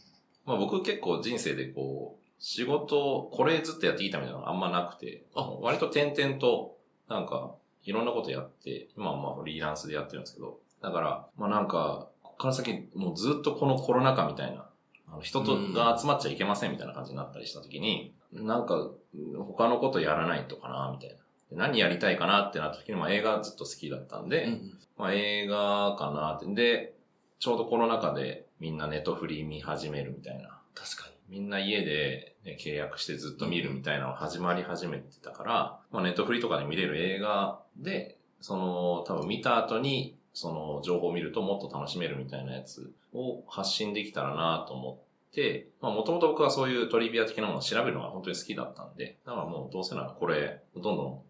[0.48, 7.54] まあ僕結構人生でこう、仕事、これずっとやってきたみたいなのがあんまなくて、あ割と点々と、なんか、
[7.84, 14.70] いろんなことやって、今はまあフリーランスでやってるんですけど、だから、まあなんか、こっから先、もうずっとこのコロナ禍みたいな、
[15.08, 18.90] あの人とが集まっちゃいけませんみたいな感じになったりした時に、なんか、
[19.38, 21.22] 他のことやらないとかな、みたいな。
[21.50, 26.46] で何やりたいかなってなった時に、まあ映画ずっと好きだったんで、うんうんまあ映画かなって。
[26.54, 26.94] で、
[27.38, 30.60] ちょうどコロナ禍でみんなネットフリー見始めるみたいな。
[30.74, 51.27] 確かみんな家で、ね、契約してずっと見るみたいなのが始まり始めてたから、まあネットフリーとかで見れる映画で、その、多分見た後に、その情報を見るともっと楽しめるみたいなやつを発信できたらなと思って、まあもともと僕はそういうトリビア的なものを調べるのが本当に好きだったんで、だからもうどうせならこれ、どんどんあ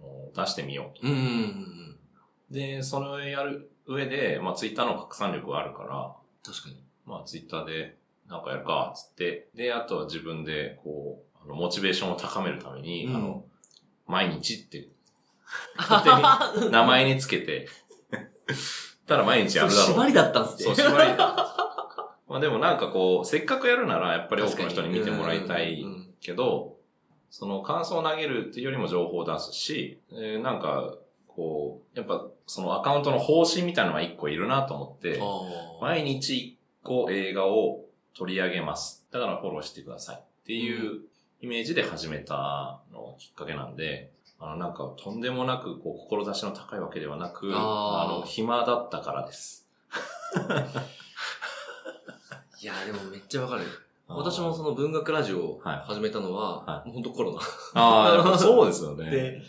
[0.00, 1.06] の出してみようと。
[1.06, 1.12] に。
[1.12, 1.98] うんうんうん。
[2.50, 6.82] で、それをやる上で、まあツイッターの拡散力があるから、確かに。
[7.06, 7.96] まあツイッターで
[8.28, 9.48] なんかやるか、つって。
[9.54, 13.44] で、あとは自分で、こう、あの、モチベーションを高めるために、うんあの、
[14.06, 14.88] 毎日って、
[15.76, 16.02] 勝
[16.54, 17.68] 手に 名前につけて、
[19.06, 19.86] ただ毎日やるだろう。
[19.86, 20.64] 縛りだったんすね。
[20.64, 21.54] そう、縛りだ。
[22.28, 25.82] まあでもなんかこう、せっかくやるなら、やっぱり多くの人に見てもらいたい
[26.20, 26.76] けど、
[27.30, 30.94] その感想を投げるっていうよりも情報を出すし、えーなんか、
[31.26, 35.20] こう、やっぱそのアカウントの方針みたいなのが一個いるなと思って、
[35.80, 37.84] 毎日一個映画を
[38.16, 39.06] 取り上げます。
[39.12, 40.16] だからフォローしてください。
[40.16, 41.02] っていう
[41.40, 44.10] イメージで始めたのがきっかけなんで、
[44.40, 49.68] あの、なんか、とんでもなく、こう、志の高いわけではなく、あの、暇だったからです。
[52.60, 53.62] いやーでもめっちゃわかる。
[54.08, 57.40] 私もその文学ラジオをはい始めたのは、はもうほんとコロナ。
[57.74, 59.04] ああ、そうですよね。
[59.10, 59.42] で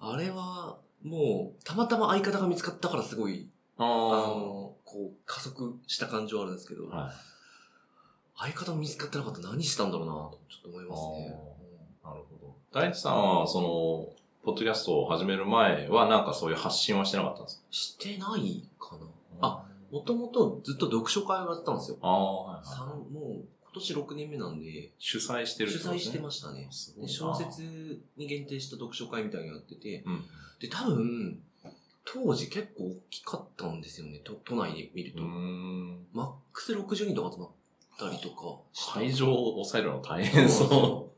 [0.00, 8.52] うん、あれは、もう、たまたま相方が見つかったからすごい、ああの、こう、加速した感情はあるんですけど、あ、はい。
[8.52, 11.28] 相方見つかってなかったら何したんだろうなと、ちょっと思いますね。
[12.04, 12.54] なるほど。
[12.72, 14.08] 大地さんは、その、
[14.42, 19.00] ポッドキャストを始める前は、なんかそういう発信はしてなかったんですしてないかな。
[19.00, 19.06] か
[19.40, 21.98] あ、もともとずっと読書会をやってたんですよ。
[22.00, 23.12] ああ、はい、三はい。
[23.12, 26.64] もう、今年6年目なんで、主催してる主催してまししたね。
[26.64, 30.24] ですごいな小説に限定した読書会みたいなのやってて、うん。
[30.58, 31.40] で、多分、
[32.04, 35.22] 当時結構大きかったんですよね、都都内で見ると。
[35.22, 37.50] マックス60人とか集まっ
[37.98, 38.58] たりとか。
[38.94, 41.12] 会場を抑えるの大変そ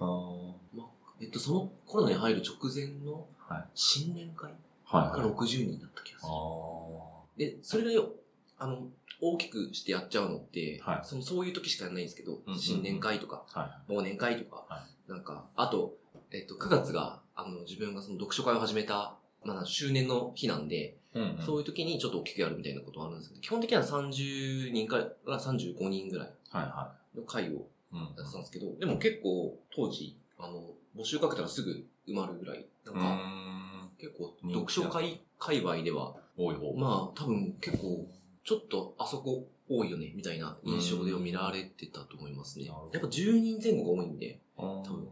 [0.00, 0.82] う。
[1.20, 4.52] えっと、そのコロナに入る直前のはい新年会。
[4.90, 6.32] が60人だった気がする。
[6.32, 8.10] あで、それがよ、
[8.58, 8.88] あの、
[9.20, 13.60] 大きくしてやっちゃうのって、はいそのそういう時しかやらないんですけど、うん新年会とか、あ。
[13.60, 13.92] はい。
[13.92, 15.96] 忘年会とか、はなんか、あと、
[16.30, 21.42] えっと、9月が、あの、自分がその読書会を始めた、まあ、周年の日なんで、うんうん。
[21.44, 27.50] そういう時にちょっと大きくやるみたいなことはあるんですけど、基本的には30人から35人ぐらいはいはの会をい。
[27.92, 28.00] うん。
[28.00, 33.90] やってたんですけど、でも結構当時、あの、募集かけたらすぐ埋まるぐらい、なんか、ん。
[33.98, 36.72] 結構読書会界隈では、多い方。
[36.74, 38.06] まあ多分結構、
[38.44, 42.66] ちょっとあそこ多いよね、みたいな印象では見られてたと思いますね。
[42.66, 45.08] やっぱ10人前後が多いんで、多分。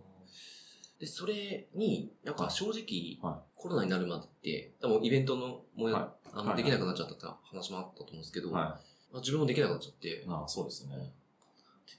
[0.99, 6.29] で、それに、なんか正直、はコロナになるまでって、多分イベントのもや、はい。
[6.33, 8.81] あの、はいできなくなっちゃったって話もあったと思うんですけど、は
[9.12, 10.25] まあ、自分もできなくなっちゃって、い。
[10.27, 11.12] ああ、そうですね。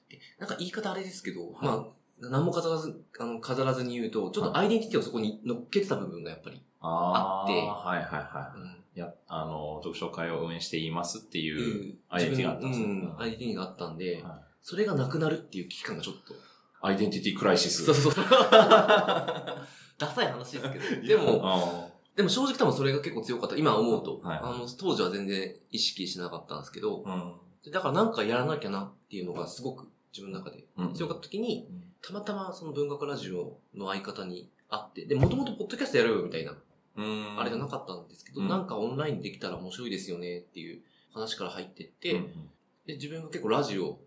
[0.10, 1.54] でなんか言い方あれですけど、はい。
[1.66, 1.86] まあ、
[2.20, 7.54] 何も飾らず、あの、飾らずに言うと、ちょっとアイデンティティをそこに乗っけてた部分がやっぱり、あって。
[7.54, 8.60] はいはいはい。
[8.60, 8.68] うん。
[8.68, 12.88] いや、あの、読書会を運営していますっていうアイデンティティがあったんですよ。
[12.88, 16.34] うん、アイデンティティがあったんで、はいそれがなくなるっていう危機感がちょっと。
[16.82, 17.86] アイデンティティクライシス。
[17.86, 18.26] そうそうそう。
[19.98, 21.08] ダサい話ですけど。
[21.08, 23.56] でも、あでも正直多分それが結構強かった。
[23.56, 24.20] 今思うと。
[24.20, 27.38] はいあの、当時は全然意識しなかったんですけど、あ。
[27.66, 27.72] うん。
[27.72, 36.58] だからなんかやらなきゃなっていうのがすごく自分の中でうん強かった時に、うんたまたまその文学ラジオの相方に会って、で、もともとポッドキャストやろうよみたいな、うん。
[36.98, 40.82] あれじゃなかったんですけど、うんなんかオンラインできたら面白いですよねっていう
[41.14, 42.50] 話から入ってって、うん
[42.86, 44.00] で、自分が結構ラジオ好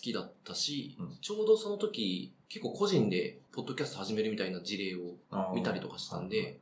[0.00, 5.14] きだったし、うんちょうどその時、結構個人でポッドキャスト始めるみたいな事例を
[5.54, 6.58] 見たりとかしたんで、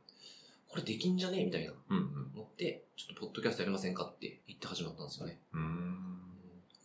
[0.67, 1.73] これできんじゃねえみたいな。
[1.89, 5.39] 思って、ちょっとポッドキャストやりませんかって言って始まったんですよね。
[5.53, 6.19] うん。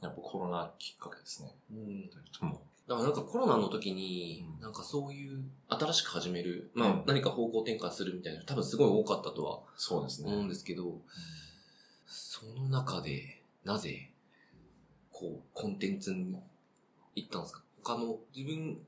[0.02, 1.54] やっぱコロナきっかけですね。
[1.72, 2.10] うん。
[2.88, 10.30] だからなんかコロナの時にう、んなんかそういう新しく始める、まあうん何か方向転換するみたいな、多分すごい多かったとはそうですね。
[10.32, 10.94] 思うんですけど、
[12.06, 14.10] その中で、なぜ、
[15.12, 16.34] こう、コンテンツに
[17.14, 17.62] 行ったんですか？
[17.84, 18.78] 他の、自分、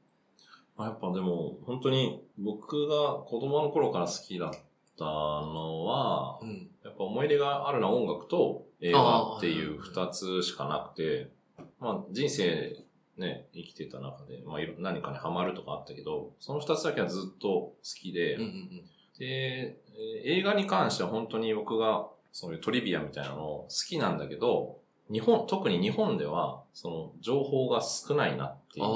[0.77, 4.51] まあ、やっぱでも、本当に僕が子供の頃から好きだっ
[4.99, 6.71] たのはう、ん。
[6.85, 11.31] やっぱ思い入れがあるのは音楽と映画っていう二つしかなくて、
[11.79, 12.83] まあ人生
[13.17, 18.85] ね、生きてた中で、まあいろ何かにハマるとかあったけど、その二つだけはずっと好きで、うんうん
[19.19, 19.91] で、えー
[20.25, 24.79] 映画に関しては本当に僕がそういうトリビアみたいなの好きなんだけど、
[25.11, 28.87] 日本、特に日本では、その情報が少ないなっていう。
[28.87, 28.89] あ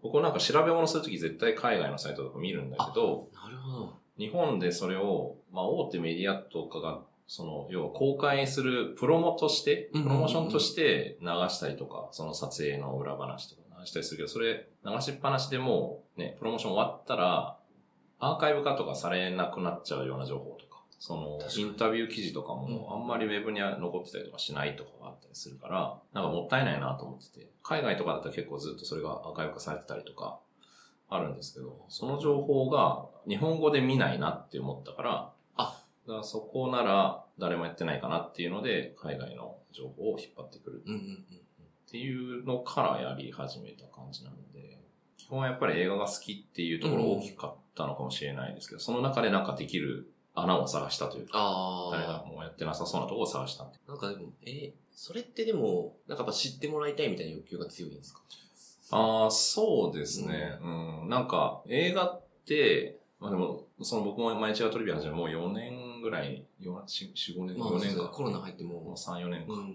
[0.00, 3.94] 僕もなんか調べ物するとき絶対海外のサイトとか見るんだけど、あ、なるほど。
[4.16, 17.58] 日本でそれを、まあ大手メディアとかが、その、要は公開するプロモとして、プロモーションとして流したりとか、その撮影の裏話とか流したりするけど、それ流しっぱなしでもうね、プロモーション終わったら、
[18.18, 23.00] アーカイブ化とかされなくなっちゃうような情報とか、そのインタビュー記事とかもうん。
[23.00, 30.40] あんまりウェブには残ってたりとかしないとかがあったりするから、なんかもったいないなと思ってて、海外とかだったら結構ずっとそれがアーカイブ化されてたりとか、
[31.10, 35.32] あるんですけど、その情報が日本語で見ないなって思ったから、あ
[36.08, 41.14] だからそこなら誰もやってないかなっていうので、海外の情報を引っ張ってくるうんうんうん。
[41.14, 44.78] っていうのからやり始めた感じなので、
[45.18, 52.26] 基本はやっぱり映画が好きっていうところ大きかったのかもしれないですけど、その中でなんかできる穴を探したというか、あ誰があ。
[52.26, 53.66] もうやってなさそうなところを探した。
[53.86, 58.20] なんかでも、えーそれってでも、なんかやっぱ知ってもらいたいみたいな欲求が強いんですか？
[58.90, 60.58] ああ、そうですね。
[60.60, 61.08] うん。
[61.08, 68.08] なんか、映画って、まあでも、その僕も毎日がトリビア始めもう4年ぐらい、4、4、5年、まあ、4年か。
[68.08, 69.54] コロナ入ってもうも3、4年う、か。
[69.54, 69.66] うん。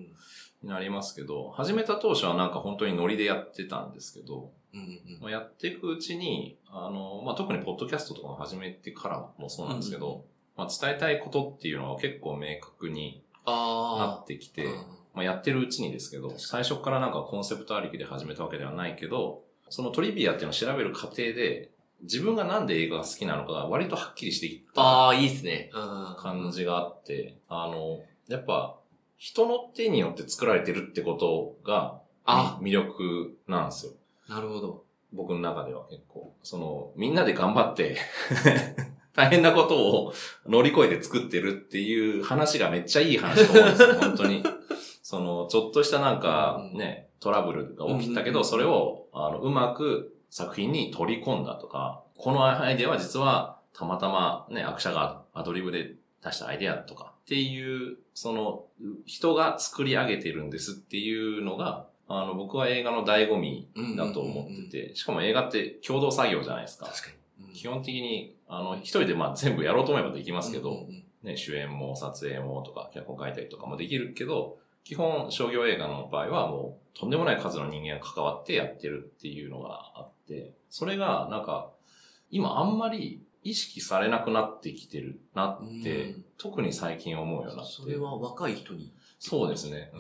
[0.64, 15.04] になりますけど、始めた当初はなんか本当にノリでやってたんですけど、うんうんまあ、やっていくうちに、あの、まあ、特にポッドキャストとかも始めてからもそうなんですけど、まあ、伝えたいことっていうのは結構明確になあってきて、あ。
[15.14, 21.72] まあ、やってるうちにですけど、最初からなんかコンセプトありきで始めたわけではないけど、そのトリビアっていうのを調べる過程で、
[22.04, 25.72] 自分がなんで映画が好きなのかが割とはっきりしていったああ、いいっすね。
[25.74, 26.52] うん感。
[26.52, 28.76] じがあって、あの、やっぱ、
[29.18, 33.94] 人の手によって作られてるってことが、あ魅力なんですよ。
[34.28, 34.84] なるほど。
[35.14, 36.34] 僕の中では結構。
[36.44, 37.98] その、みんなで頑張って、
[39.16, 40.14] 大変なことを
[40.48, 44.44] 乗り越えて作ってるっていう話がめっちゃいい話と思うんですよ、 本当に。
[45.04, 55.94] その、ちょっとしたなんかね、トラブルが起きたけど、それを、あの、うまく作品に取り込んだとか、このアイデアは実はたまたまね、アクシャがアドリブで
[56.26, 58.66] 出したアイデアとかっていう、その、
[59.06, 66.88] 人が作り上げてるんですっていうのが、あの、僕は映画の醍醐味だと思ってて、しかも映画って共同作業じゃないですか。
[66.88, 67.14] 確かに。
[67.14, 80.13] うん基本的に、あの、一人でまあ全部やろうと思えばできますけど、うんうんうんね、主演も撮影もとか、脚本書いたりとかもできるけど、基本商業映画の場合はもうとんでもない数の人間が関わってやってるっていうのがあって、
[80.70, 81.72] それがなんか、
[82.32, 87.72] 今あんまり意識されなくなってきてるなって、うん特に最近思うようになって。
[87.72, 88.92] それは若い人に？
[89.18, 89.92] そうですね。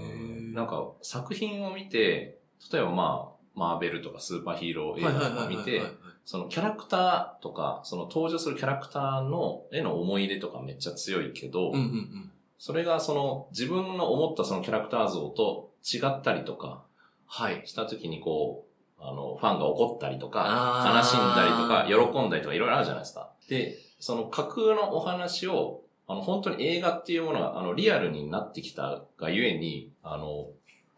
[0.53, 2.39] なんか作品を見て、
[2.71, 5.81] 例えばまあ、マーベルとかスーパーヒーロー映画とか見て、
[6.25, 12.31] そのキャラクターとか、その登場するキャラクターの、への思い入れとかめっちゃ強いけど、うんうんうん。
[12.57, 16.83] それがその自分の思ったそのキャラクター像と違ったりとか
[17.25, 17.61] はい。
[17.65, 18.72] した時にこう、
[19.05, 23.31] あの、ファンが怒ったりとか、悲しんだりとか、喜んだりとかいろいろあるじゃないですか。
[23.49, 30.47] で、その架空のお話を、あの、本当に映画っていうものが、あの、リアルになってきたがゆえに、あの、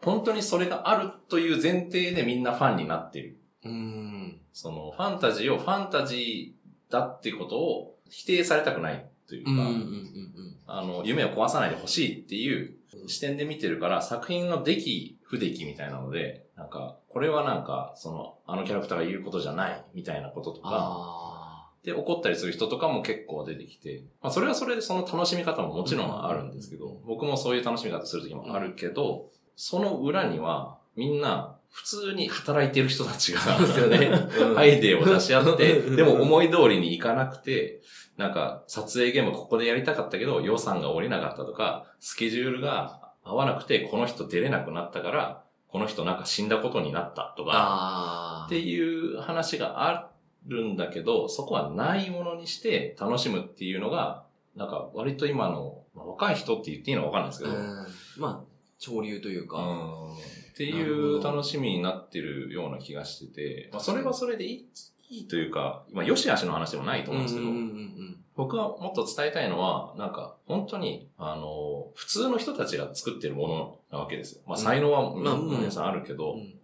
[0.02, 3.38] 本当にそれがあるという前提でみんなファンになってる。
[3.64, 4.40] うーん。
[4.52, 10.56] その、ファンタジーをファンタジーだってことを否定されたくないというか、うんうんうんうん。
[10.66, 12.74] あの、夢を壊さないでほしいっていう
[13.08, 33.58] 視点で見てるから、作品の出来、不出来みたいなので、なんか、これはなんか、その、あのキャラクターが言うことじゃない、みたいなこととか、あで、怒ったりする人とかも結構出てきて、まあ、それはそれでその楽しみ方ももちろんあるんですけど、僕もそういう楽しみ方する時もあるけど、その裏には、みんな、普通に働いてる人たちが、あ。
[33.58, 34.10] そうですよね。
[34.56, 37.82] アイデアを出し合って、うんでも思い通りにいかなくて、
[38.16, 48.44] なんか撮影現場ここでやりたかったけど予算が下りなかったとか、スケジュールが合わなくてこの人出れなくなったから、この人なんか死んだことになったとか。
[48.46, 50.10] っていう話があ
[50.46, 54.24] るんだけど、そこはないものにして楽しむっていうのが、
[54.54, 57.86] なんか割と今の、まあ若い人って言っていいのかわかんないですけど、うん
[58.18, 58.40] まあ、
[58.78, 59.58] 潮流というか。
[59.58, 64.68] うんっていう楽しみになってるような気がしてて、まあ、それはそれでいい、
[65.10, 74.42] いいというか、まあ、良し悪しの話でもないと思うんですけど、うんうんうん僕はもっと伝えたいのは、なんか、本当に、あの、普通の人たちが作ってるものなわけですよ。
[74.46, 75.48] まあ、才能は、まあうん。
[75.52, 76.40] 皆さんあるけど、うん。
[76.40, 76.54] うん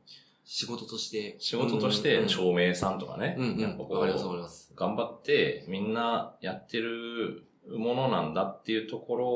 [0.44, 1.36] 仕事として。
[1.38, 3.78] 仕事として、照明さんとかね、うんうん。
[4.76, 9.26] 頑張ってみんなやってるものなんだっていうところ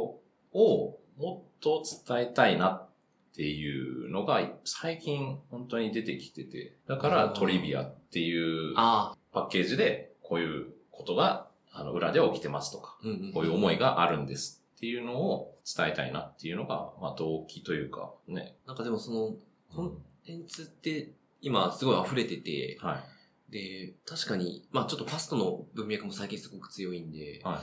[0.52, 2.88] をもっと伝えたいなっ
[3.36, 8.74] ていうのが最近本当に出てきてて、だからトリビアっていう。
[8.74, 12.96] パッケージでこういうことがあの裏で起きてますとか。
[13.34, 18.56] こういう思いがあるんですっていうのを伝えたいなっていうのが、まあ動機というかね。
[18.66, 19.34] なんかでもその、
[19.74, 23.04] コンうんテンツって今すごい溢れてて、は
[23.50, 23.52] い。
[23.52, 27.62] で、確かに、まあちょっとファストの文脈も最近すごく強いんで、はいはい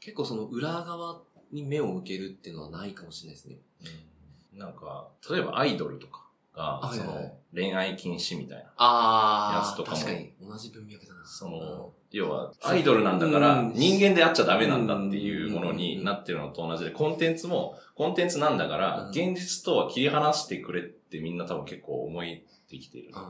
[0.00, 1.22] 結構その裏側
[1.52, 3.58] に目を向けるっていうのはないかもしれないですね。
[3.82, 4.13] うん
[4.56, 8.64] なんか、例えばアイドルとかが、その恋愛禁止みたいな。
[8.76, 11.26] ああ、やつとかも確かに同じ文脈だな。
[11.26, 23.20] その、要は、アイドルなんだからうん人間であっちゃダメなんだっていうものになってるのと同じで、コンテンツも、コンテンツなんだからうん、現実とは切り離してくれってみんな多分結構思いてきてるっていう。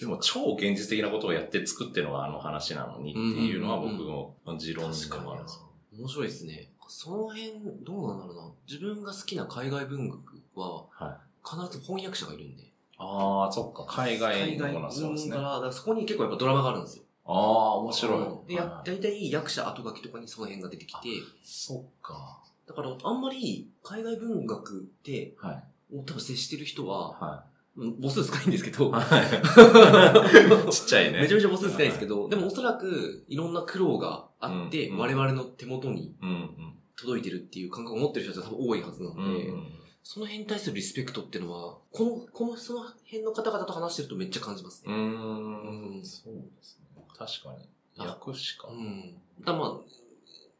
[0.00, 5.60] でも超現実的なことをやって作ってるのがあの話なのにっていうのは僕の持論でもあるんです。
[5.96, 6.71] 面白いですね。
[6.94, 7.52] その辺、
[7.82, 8.50] どうなんだろうな。
[8.68, 10.20] 自分が好きな海外文学
[10.54, 11.48] は、はい。
[11.48, 12.64] 必ず翻訳者がいるんで。
[12.98, 13.84] ああ、そっか。
[13.88, 15.36] 海外のものはそうですね。
[15.36, 17.04] あだから、そこに結構やっぱドラマがあるんですよ。
[17.24, 17.34] あー、
[17.80, 18.48] 面白い。
[18.48, 20.98] で、やはい大体役者後書きとかにその辺が出てきて、
[21.42, 22.42] そっか。
[22.68, 25.64] だからあんまり海外文学って、はい。
[26.06, 27.44] 多分接してる人は、は
[27.76, 28.92] うん母数少ないんですけど、い。
[28.92, 30.68] はい。
[30.70, 31.22] ちっちゃいね。
[31.22, 36.74] めちゃめちゃ母数少ないですけど、でもおそらくいろんな苦労があって、うん我々の手元にうんうん。
[36.96, 39.72] 届いてるっていう感覚を持ってる人たちが多分多いはずなので、うんうん。
[40.02, 44.94] その辺に対するリスペクトっていうのは、この、この、その辺の方々と話してるとめっちゃ感じますうね。
[44.94, 46.00] ーん。
[46.04, 47.02] そうですね。
[47.16, 47.68] 確かに。
[47.98, 48.68] あ訳しか。
[48.68, 49.14] うん。
[49.44, 49.68] だまあ、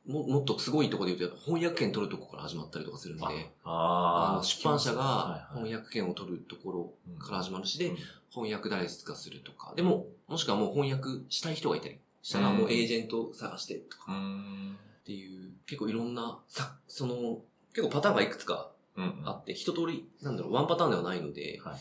[0.07, 3.25] も、もっとすごいところで言うと、やっぱ翻訳権取るところから始まったりとかするんで、
[3.65, 6.93] ああの出版社が翻訳権を取るところ
[7.25, 7.97] から始まるし、でうん、
[8.31, 14.77] 翻訳代理がするとか、でも、もしくはもう翻訳したい人がいたりしたら、うんもうエージェント探してとうかん。
[15.03, 17.43] っていう、結構いろんな、さ、その、
[17.75, 19.23] 結構パターンがいくつかうん。
[19.25, 21.77] あって、一通り、なんだろう、ワンパターンではないので、はい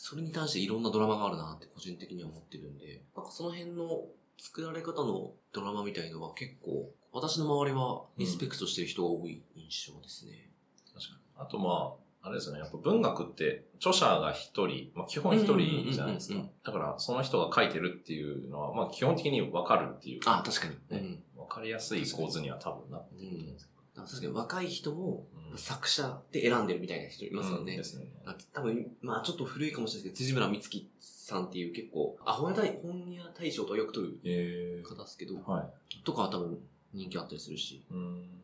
[0.00, 4.04] それに対していろんなドラマがあるなって個人的には思ってるんで、なんかその辺の
[4.38, 10.50] 作られ方のドラマみたいのは結構、私の周りはリスペクトしてる人が多い印象ですね。
[10.94, 11.20] 確かに。
[11.34, 12.60] あとまあ、あれですよね。
[12.60, 16.44] やっぱ文学って、著者が一人、まあ基本一人じゃないですか。
[16.64, 20.20] だから、その人が書いてるっていうのは、まあ基本的にわかるっていう。
[20.26, 21.00] あ、確かに。
[21.00, 25.40] ねわかりやすい構図には多分なってるんですけだから確かに若い人もど。
[25.42, 27.72] うん作者で選んでるみたいな人いますよね。
[27.72, 28.06] うんですね。
[28.26, 36.02] あ多分、まあちょっと古いかもしれないですけど、辻村美月さんっていう結構、あ、本屋大本屋大賞とかよく取るえ方ですけど、ー、はい。
[36.04, 36.58] とかは多分
[36.92, 37.84] 人気あったりするし。
[37.90, 38.37] うん。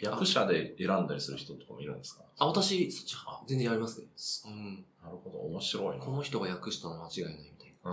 [0.00, 2.24] 役者で選んだりする人とかもいるんですか？
[2.38, 4.06] あ、私、そっち、あ全然やりますね。
[4.46, 4.84] うん。
[5.02, 6.04] なるほど、面白いな。
[6.04, 7.90] この人が訳したの間違いないみたいな。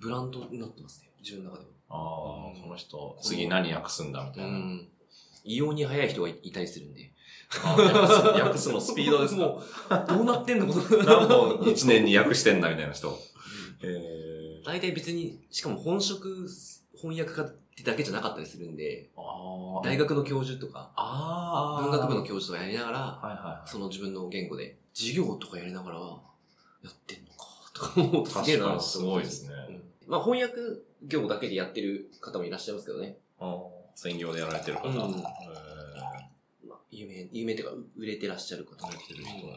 [0.00, 1.10] ブランドになってますね。
[1.22, 1.70] 自分の中では。
[1.90, 4.48] あー、うんこの人、次何訳すんだみたいな。
[4.50, 4.88] うん。
[5.44, 7.12] 異様に速い人がいたりするんで。
[8.42, 9.40] 訳すのスピードですか？
[9.40, 10.66] もう、どうなってんの？
[10.66, 11.04] この。
[11.04, 13.18] 何本一年に訳してんだみたいな人。
[13.80, 16.46] えー、大体別に、しかも本職、
[16.94, 17.48] 翻訳家
[17.80, 19.08] ってだけじゃなかったりするんで、
[19.84, 20.90] 大学の教授とか、
[21.80, 23.68] 文学部の教授とかやりながら、はいはいはい。
[23.68, 29.54] その自分の言語で、授業とかやりながら、やってんのか、とか思うとすげえなすごいですね。
[29.68, 29.82] うん。
[30.06, 30.56] まあ翻訳
[31.06, 33.16] 業だけでやってる方もいらっしゃいますけどね。
[33.94, 34.88] 専業でやられてる方。
[34.88, 34.94] うん。
[34.94, 35.22] え
[36.66, 38.86] まあ、有名、有名っていうか、売れてらっしゃる方。
[38.86, 39.54] もいてる人は。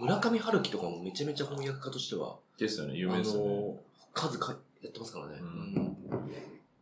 [0.00, 3.76] 村上春樹とかもめちゃめちゃ翻訳家としては、ーですよね、有名ですよね。
[4.12, 5.38] 数かやってますからね。
[5.40, 5.94] うん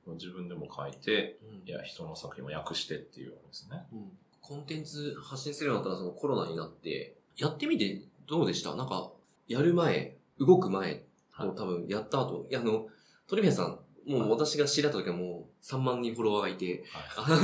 [0.07, 1.69] 自分でも書いて、うん。
[1.69, 3.83] いや、人の作品も訳してっていうわけですね。
[3.93, 4.11] うん。
[4.41, 8.75] コンテンツ発信するようになったら、そのコロナになって、やってみてどうでした？
[8.75, 9.11] なんか、
[9.49, 10.97] やる前、動く前
[11.37, 11.57] とはい。
[11.57, 12.89] 多分やった後、いや、あの、
[13.29, 16.83] トリビアさん、もう私が知り合った時はもう3万人フォロワーがいて、
[17.17, 17.37] あの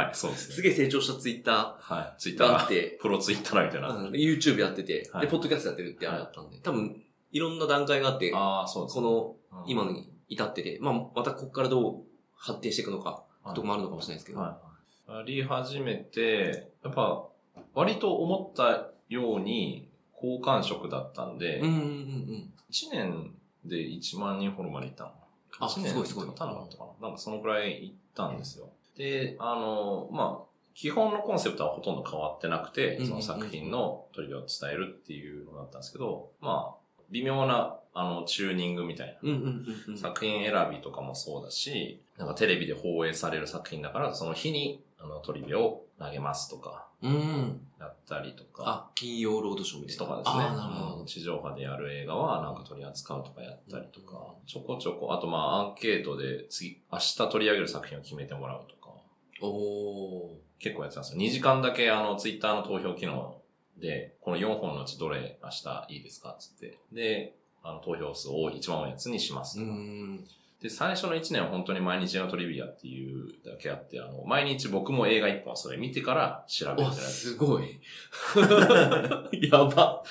[0.00, 0.54] はい、そうですね。
[0.56, 3.88] すげえ成長したツイッタはい、ツイッーターが、があって、プロツイッターみたいな。
[3.88, 4.12] うん。
[4.12, 5.26] YouTube やってて、はい。
[5.26, 9.06] で、ポッドキャストやってるってあれだったんで、多分、いろんな段階があって、ああ、そうですこね。
[9.08, 9.70] の、うん。
[9.70, 12.02] 今に至ってて、まあ、またここからどう
[12.36, 14.38] 発展していくのか、はいとかもあるのかもしれないですけど。
[14.38, 14.60] は
[15.08, 15.12] い。
[15.12, 17.26] やり始めて、やっぱ、
[17.74, 22.52] 割と思ったように、好感触だったんで、うんうんうんうん。
[22.70, 25.10] 1年で1万人フォローまで行ったの。
[25.60, 27.08] あ1年すごいすごい経たなかったかな。
[27.08, 28.70] なんかそのくらい行ったんですよ。
[28.96, 36.81] で、あの、まあ、基本のコンセプトはほとんど変わってなくて、うんその作品のトリを伝えるっていうのだったんですけど、まあ、
[37.12, 39.18] 微妙な、あの、チューニングみたいな。
[39.22, 39.98] うんうんうんうん。
[39.98, 47.60] 作品選びとかもそうだし、なんかテレビで放映される作品だから、その日にあのトリビアを投げますとか、うん。
[47.80, 50.04] やったりとか、あ、金曜ロードショーみたいな。
[50.04, 50.44] とかですね。
[50.44, 51.00] あーなるほど。
[51.00, 58.92] うん地上波でやる映画はなんか取り扱うとかやったりとか、ちょこちょこ、あとまあアンケートで次、明日取り上げる作品を決めてもらうとか、
[59.42, 60.42] おー。
[60.60, 61.20] 結構やってたんですよ。
[61.20, 63.41] 2時間だけあのツイッターの投票機能
[63.82, 66.78] で、この4本のうちどれ明日いいですかっつって。
[66.92, 69.58] で、あの投票数多い一番多いやつにします。
[70.62, 77.30] で、最初の1年は本当に毎日のトリビアっていうだけあって、あの、毎日僕も映画1本それ見てから調べてやつ。
[77.30, 77.80] すごい。
[79.50, 80.04] やば。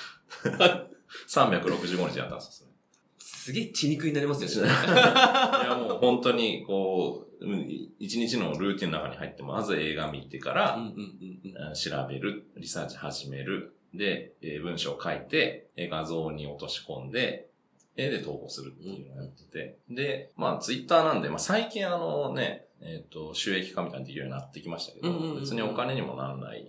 [1.28, 2.68] 365日やったんですよ、
[3.42, 4.70] すげえ血肉になりますよね。
[4.86, 10.78] いや、もう本当に、こう、うん一日のルーティンの中に入って、まず映画見てから、
[11.74, 17.48] 調べる、リサーチ始める、で、えー文章を書いて、えー画像に落とし込んで、
[17.96, 19.76] 絵で投稿するっていうのをやってて。
[19.90, 26.66] で、まあ、ツイッターなんで、まあ、最近あのね、えっ、と、収益化みたいなのできるようになってきましたけど、別にお金にもならない。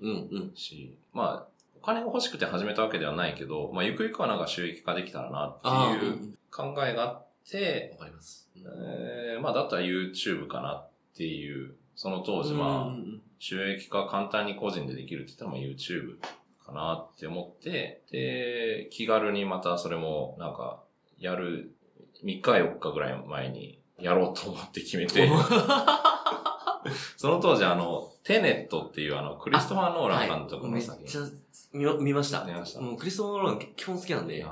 [0.56, 1.53] し、まあ、お
[1.84, 5.62] 金が欲しくて始めたわけではないけど、まあ、ゆくゆくはなんか収益化できたらなっ
[6.00, 8.50] ていう考えがあって、わかります。
[8.56, 12.96] えーまあ、だったら YouTube かなっていう、その当時、ま
[13.40, 16.18] 収益化簡単に個人でできるって言ったらまあ YouTube
[16.66, 20.82] かなって思って、で、気軽にまたそれもなんか
[21.20, 21.76] やる
[22.24, 25.30] 3日4日ぐらい前にやろうと思って決めて、
[27.18, 31.08] その当時あの、テネットっていうあの、クリストファー・ノーラン監督めっの作品。
[31.08, 31.22] ちゃ
[31.74, 32.46] 見ま見ました。
[32.46, 34.46] 見ましたもうクリストファー・ノーラン基本好きなんで。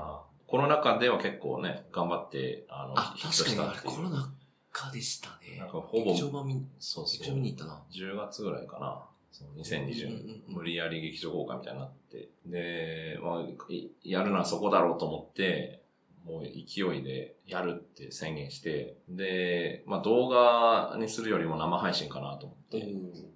[0.46, 4.32] コロナ禍では結構ね、頑張って、あの、あ、ヒット確かにあれしたっていうコロナ
[4.70, 5.58] 禍でしたね。
[5.58, 7.34] なんかほぼ劇場版見、そうそう。
[7.34, 7.82] 見に行ったな。
[7.90, 9.02] 10月ぐらいかな。
[9.32, 12.28] その2020うんうんうん無理やり劇場公開みたいになって。
[12.44, 15.81] で、まあ、いやるのはそこだろうと思って、
[16.24, 22.80] もう勢いでやるって宣言して、で、まあ動画にするよりも生配信かなと思って、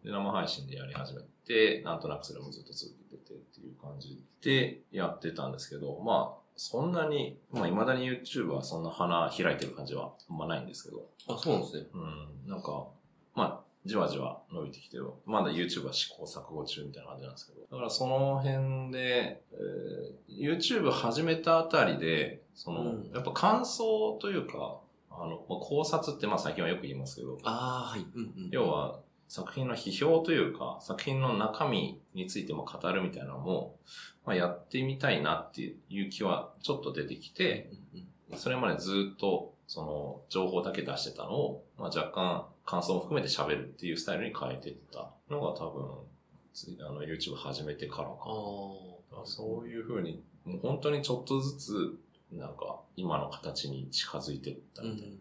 [0.05, 11.87] で生配信でやり始めて、なんとなくそれもずっと続けててっていう感じでやってたんですけど、まあ、そんなに、まあ未だに YouTube はそんな花開いてる感じはあんまないんですけど、あ、そうなんですね。
[11.93, 11.99] う
[12.47, 12.87] ん、なんか、
[13.35, 15.11] まあ、じわじわ伸びてきてる。
[15.27, 17.61] まだ YouTube は試行錯誤中みたいな感じなんですけど。
[17.71, 24.81] だからその辺で、えー YouTube 始めたあたりで、その、うんやっぱ感想というか、
[25.11, 28.01] あの、まあ、考察ってまあ最近はよく言いますけど、ああ、はい。
[28.01, 28.51] うんうん。
[28.51, 33.77] 要は作品の批評というか、作品の中身についても語るみたいなのも、
[34.25, 45.89] まあ、やってみたいなっていう気はちょっと出てきて、うんうんそれまでずっと、その、情報だけ出してたのを、まあ若干、感想も含めて喋るっていうスタイルに変えていったのが多分、
[46.53, 48.15] つあの、YouTube 始めてからか。
[48.27, 49.25] ああ。
[49.25, 51.99] そういう風に、もう本当にちょっとずつ、
[52.33, 55.07] なんか、今の形に近づいていったみたいな。
[55.07, 55.19] うん。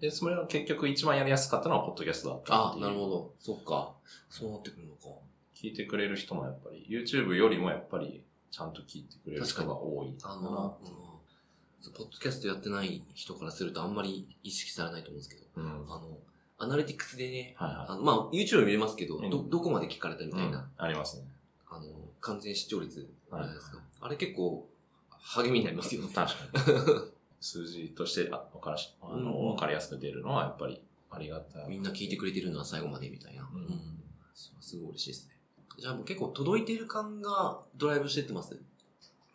[0.00, 3.34] で、それは結局一番やりやすかったのは、ポッドキャストだったああ、っていうなるほど。
[3.38, 3.92] そっか。
[4.30, 5.08] そうなってくるのか。
[5.54, 10.14] 聞いてくれる人もやっぱり、YouTube よりもやっぱり、ちゃんと聞いてくれる人が多い。
[10.22, 15.66] あの、うん、ポッドキャストやってない人からするとあんまり意識されないと思うんですけど、うん。
[15.66, 16.18] あの、
[16.58, 20.32] アナリティクスでね、はいはあのまあ、YouTube 見れますけど、うんど、どこまで聞かれたみい。
[20.32, 21.24] たいな、うんありますね。
[21.68, 21.86] あの、
[22.20, 23.36] 完全視聴率ですか。
[23.36, 23.48] はい
[24.00, 24.68] あれ結構、
[25.24, 26.08] 励みになりますよね。
[26.14, 27.12] 確かに。
[27.40, 31.68] 数字として、あ、わからし、あうんの、わかりやすく出るのは、やっぱり、ありがたい。
[31.68, 33.42] みんな聞いてくれてるのは最後までみたいな。
[33.42, 34.00] うん
[34.60, 35.34] すごい嬉しいですね。
[35.78, 38.58] じゃあもう結構届いてる感がドライブしてってます？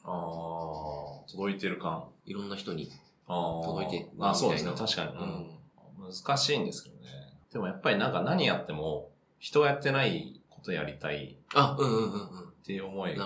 [0.03, 2.05] ああ、届いてる感。
[2.25, 2.91] いろんな人に。
[3.27, 4.71] 届いてあそうですね。
[4.75, 6.05] 確かに、うん。
[6.05, 6.11] うん。
[6.11, 7.09] 難しいんですけどね。
[7.53, 12.49] でもやっぱりなんか何やっても、人がやってないことやりたいあ、うんうんうんうん。
[12.49, 13.25] っていう思いが、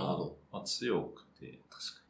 [0.52, 1.60] まあ、強くて。
[1.70, 2.03] 確かに。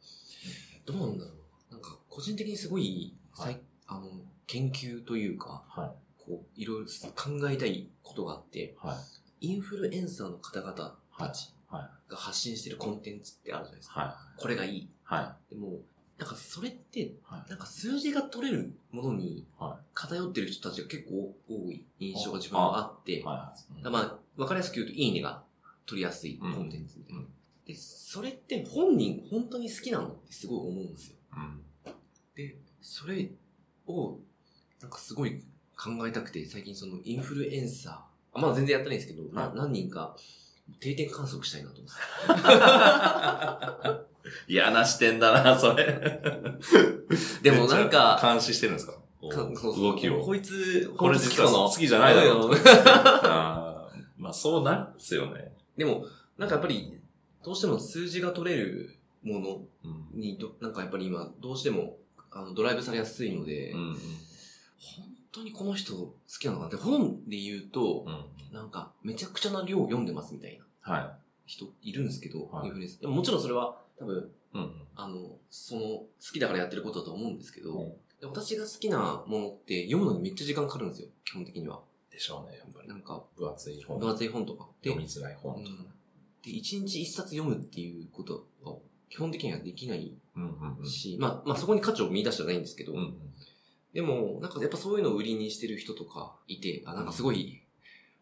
[0.86, 1.30] どうなんだろ
[1.70, 1.72] う。
[1.72, 4.10] なんか、個人的にすごい、さいあの、
[4.46, 8.86] 研究というか、はこう、いろいろ考えたいことがあって、い。
[8.86, 8.94] は
[9.40, 9.46] い。
[9.46, 12.10] インフルエンサーの方々たちはい。
[12.10, 14.00] が発信してるコンテンツってあるじゃないですか。
[14.00, 14.78] はこれがいい。
[14.78, 14.88] い。
[15.02, 15.80] はでも、
[16.18, 17.16] なんかそれって、い。
[17.24, 17.50] はい。
[17.50, 25.42] なんか数字が取れるものには偏ってる人たちが結構多い印象が自分はあって、まあ、わかりやすく言うと、いいねが
[25.86, 27.20] 取りやすいコンテンツみたいな。
[27.20, 27.28] うん
[27.66, 30.08] で、それって本人本当に好きなの？
[30.08, 31.16] ってすごい思うんですよ。
[31.34, 31.60] うん。
[32.34, 33.30] で、それ
[33.86, 34.18] を、
[34.80, 35.42] なんかすごい
[35.76, 37.94] 考えたくて、最近そのインフルエンサー、
[38.34, 40.14] あまだ全然やってないんですけど、なはい何人か
[40.80, 41.90] 定点観測したいなと思っ
[44.00, 44.04] て。
[44.48, 45.86] 嫌な視点だな、それ。
[47.42, 48.94] でもなんか、監視してるんですか？
[49.22, 50.20] 動きを。
[50.22, 52.50] こいつ、これ実好きじゃないだろう
[54.18, 55.52] まあそうなるんですよね。
[55.78, 56.04] でも、
[56.36, 57.00] なんかやっぱり、
[57.44, 60.20] どうしても数字が取れるものうん。
[60.20, 61.98] にど、なんかやっぱり今、どうしても、
[62.30, 63.92] あの、ドライブされやすいので、うん。
[64.78, 68.54] 本当にこの人好きなのかなって、本で言うとう、ん。
[68.54, 70.64] なんか、めちゃくちゃな量読んでますみたいな
[70.94, 71.16] は
[71.46, 72.70] 人いるんですけど、はい
[73.00, 74.58] でももちろんそれは、多分、い。
[74.58, 74.72] うん。
[74.96, 81.80] あの、その、好きだからやってることだと思うんですけど、うんで私が好きなものって読むのにめっちゃ時間かかるんですよ、基本的には。
[82.10, 82.94] でしょうね、やっぱりな。
[82.94, 83.98] んか、分厚い本。
[83.98, 84.68] 分厚い本とか。
[84.80, 85.76] で、読みづらい本とか。
[85.78, 85.86] うん
[86.44, 88.76] で、一日一冊読むっていうことは、
[89.08, 90.12] 基本的にはできない。
[90.84, 93.14] し、まあ、まあそこに価値を見出してはないんですけど、うんうん。
[93.92, 97.62] でも、なんかやっぱそういうのを売りにしてる人とかいて、あ、なんかすごい、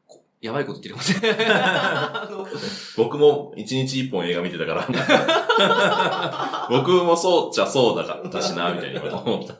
[0.07, 2.57] こやばいこと言ってるかもしれない。
[2.97, 6.69] 僕も一日一本映画見てたから。
[6.71, 9.55] 僕もそうっちゃそうだかったしな、みたいな思った。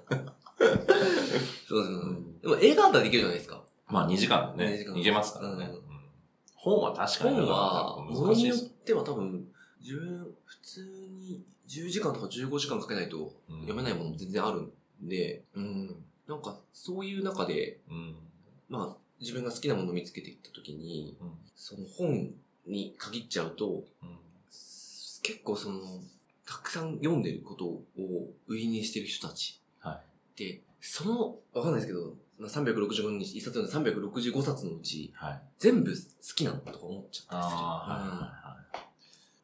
[1.67, 2.23] そうそう。
[2.43, 3.63] でも映画だったらできるじゃないですか。
[3.89, 5.71] まあ2時間で2ね時間、いけますからね。
[6.63, 8.71] 本は確かに本は、ものによっ難しいです。
[8.85, 9.49] ては多分、
[9.81, 16.05] 自分、普通に10時間とか15時間かけないとうん読めないものも全然あるんで、うん。
[16.29, 18.15] なんか、そういう中で、うん。
[18.69, 22.31] まあ、自分が好きなものを見つけていったときに、うんその本
[22.67, 24.19] に限っちゃうと、うん
[25.25, 25.81] 結構その、
[26.45, 27.85] たくさん読んでることを
[28.49, 29.61] 売りにしてる人たち。
[29.79, 30.01] は
[30.37, 35.43] で、その、わかんないですけど、まあ365日、一冊読んで365冊のうち、はい。
[35.59, 35.99] 全部好
[36.35, 37.57] きなのとか思っちゃったりする。
[37.63, 38.39] あ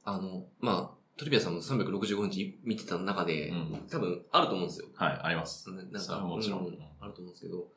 [0.06, 4.86] うんあの、まあ、トリビアさんも365日見てた中で、うん多分あると思うんですよ。
[4.96, 5.04] あ。
[5.04, 5.70] はい、あります。
[5.70, 6.60] ななんか、はもちろん。
[6.60, 7.68] ううんあると思うんですけど、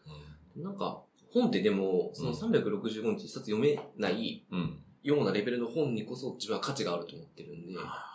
[0.57, 1.01] なんか、
[1.33, 4.79] 本ってでも、その365日一冊読めないうん。
[5.03, 8.13] ようなレベルの本にこそ自分は価値があると思ってるんであ、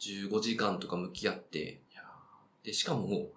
[0.00, 1.80] 10 15時間とか向き合って、
[2.64, 3.28] で、しかも、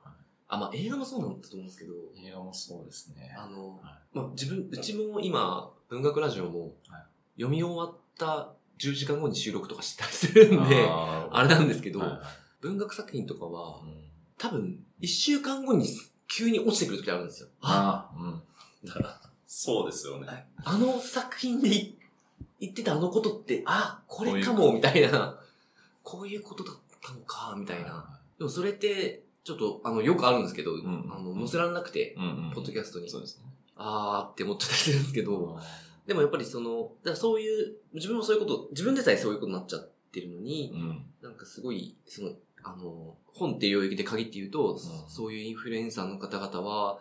[0.52, 1.94] あ、まあ映画もそうなんだと思うんですけど、
[2.24, 3.34] 映画もそうですね。
[3.38, 7.04] あの、はまあ自分、うちも今、文学ラジオもはい、
[7.38, 12.20] 読み終わった10時間後に収録とかしてたりするんで、あーあれなんですけど、はいはい
[12.62, 13.94] 文学作品とかはう、ん
[14.38, 15.88] 多分、1週間後に
[16.28, 17.48] 急に落ちてくる時あるんですよ。
[17.62, 18.42] ああー、うん。
[18.88, 20.46] だから、そうですよね。
[20.64, 21.98] あの作品でい
[22.60, 25.40] 言ってたあのことって、あ、これかも、みたいな、
[26.04, 28.20] こういうことだったのか、みたいな。
[28.38, 32.52] でもそれって、ちょっと、あの、よくあるんですけど、んあの、載せられなくて、うんうん。
[32.54, 33.10] ポッドキャストに。
[33.10, 33.46] そうですね。
[33.76, 35.60] あーって思っちゃったりするんですけど、
[36.06, 41.06] でもやっぱりその、だそういう、自分もそういうこと、自分でさえそういうことになっちゃってるのに、うん。
[41.22, 42.32] なんかすごい、その、
[42.64, 44.80] あの、本っていう領域で限って言うと、ん
[45.10, 47.00] そういうインフルエンサーの方々は、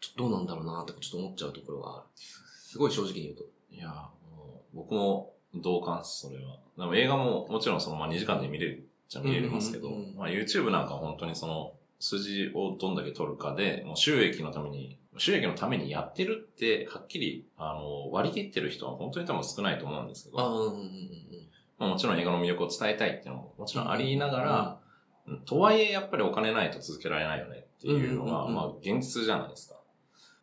[0.00, 2.04] ちょっとどうなんだろうなとかちょっと思っちゃうところがある。
[2.14, 3.44] すごい正直に言うと。
[3.72, 6.58] いや、もう僕も同感それは。
[6.76, 20.36] でも映画ももちろんその、まあ2時間で見れるじゃ見れますけど、うんうんうんまあ YouTube なんか本当にその、数字をどんだけ取るかで、もう収益のために、収益のためにやってるって、はっきり、あの、割り切ってる人は本当に多分少ないと思うんですけど、
[21.78, 24.80] まあ、もちろん映画の魅力を伝えたいっていうのももちろんありながら、
[25.44, 29.76] とはいえやっぱりお金ないと続けられないよねっていうのが、うんうんうんまあ現実じゃないですか。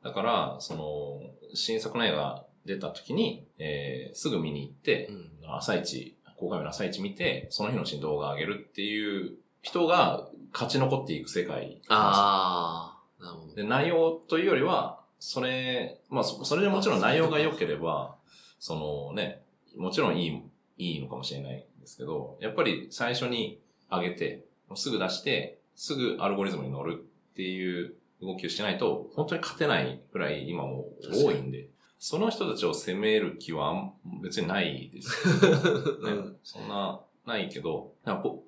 [0.04, 1.22] だから、その、
[1.56, 5.14] 新作の映画出た時に、えーすぐ見に行ってう、
[5.48, 5.56] ん。
[5.56, 9.36] 朝一、公開日の朝一見て、その日のうちに動画上げるっていう
[9.66, 11.82] 人が勝ち残っていく世界。
[11.90, 13.56] ああ、なるほど。
[13.56, 18.16] で、内容というよりは、それ、まあ、そそれでもちろん内容が良ければ、
[18.60, 19.42] そのね、
[19.76, 20.42] もちろんいい、
[20.78, 23.60] いいのかもしれないんですけど、やっぱり最初に
[23.90, 24.46] 上げて、
[24.76, 33.92] すぐ出して、すぐアルゴリズムに乗るっていう動きをしないと、本当に勝てないくらい今も多いんで、その人たちを責める気は
[34.22, 35.10] 別にないです、
[36.06, 37.94] ねうんそんな、ないけど、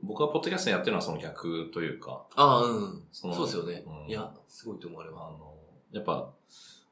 [0.04, 3.04] 僕はポッドキャストやってるのはその逆というか、ああ、うん。
[3.12, 4.10] そのそうですよねうん。
[4.10, 5.56] いや、すごいと思われまあの、
[5.92, 6.32] やっぱ、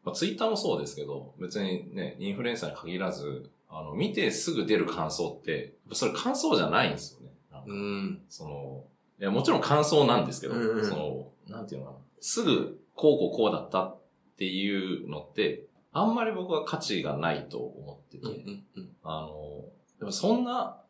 [0.03, 7.33] まあ、ツイッターもそうですけど、別にね、インフルエンサーに限らず、あの、見てすぐ出る感想って、それ感想じゃないんですよね。
[7.67, 8.21] うん。
[8.29, 8.83] その、
[9.19, 11.97] いや、もちろん感想なんですけど、うんうんその、なんていうのかな。
[12.19, 13.97] すぐ、こうこうこうだったっ
[14.37, 18.89] ていうのって、あんまり僕は価値がないと思ってて、うんうんうん。
[19.03, 19.63] あの、
[19.99, 20.81] でもそんな、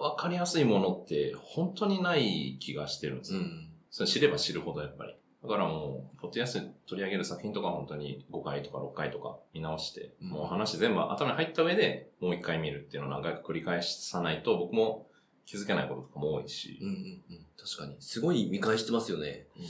[0.00, 3.40] わかりやすいものって、本当にない気がしてるんですよ。
[3.40, 3.68] うん。
[3.90, 5.14] それ知れば知るほどやっぱり。
[5.42, 15.06] だからもう、ポッドキャストで取り上げる作品とか本当に5回とか6回とか見直して、うんもう話全部頭に入った上でもう1回見るっていうのを何回か繰り返さないと僕も
[15.46, 16.94] 気づけないこととかも多いし、うんうん
[17.30, 17.46] うん。
[17.58, 17.96] 確かに。
[18.00, 19.46] すごい見返してますよね。
[19.56, 19.64] うん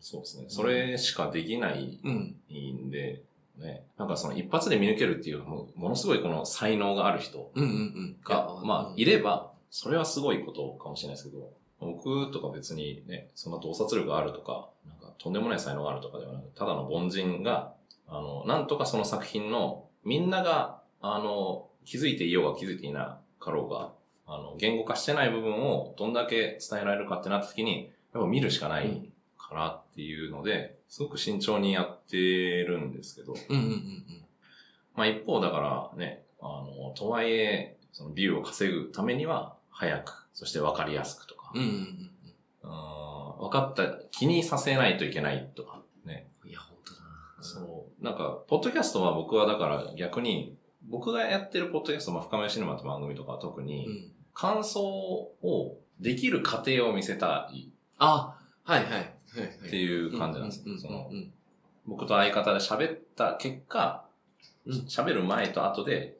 [0.00, 0.46] そうですね。
[0.48, 2.34] それしかできないうん。
[2.50, 3.22] んで、
[3.58, 8.16] ね、なんかその一発で見抜けるっていう、ものすごいこの才能がある人うんうんうん。
[8.24, 17.72] が、まあ、いれば、それはすごいことかもしれないですけど、僕とか別にね、そんな洞察力があるとか、なんかとんでもない才能があるとかではなく、ただの凡人が、
[18.06, 23.92] あの、なんとかその作品の、みんなが、あの、気づいていようが気づいていなかろうが、
[24.26, 34.24] あの、言語化してない部分をどんだけ伝えられるかってなった時に、やっぱ見るしかないからっていうので、すごく慎重にやってるんですけど、うんうんうん
[34.96, 41.60] まあ一方だからね、あの、とはいえ、そのビューを稼ぐためには、早く、そして分かりやすくとか、うん。
[41.62, 42.10] うんうんうんうん
[43.40, 46.28] 分かった、気にさせないといけないとか、ね。
[46.44, 46.50] うん。
[46.50, 47.08] いや、本当だな。
[47.40, 48.04] そう。
[48.04, 50.58] なんか、ポッドキャストは僕はだから逆に、
[50.90, 54.12] 僕がやってるポッドキャスト、まあ、深めシネマって番組とかは特に、うん。
[54.34, 58.90] 感想をできる過程を見せたいあ、はいはい。
[58.90, 59.48] はいはい。
[59.68, 60.78] っていう感じなんですよ。
[60.78, 61.10] その
[61.86, 64.04] 僕と相方で喋った結果
[64.66, 66.16] うん、喋る前と後で、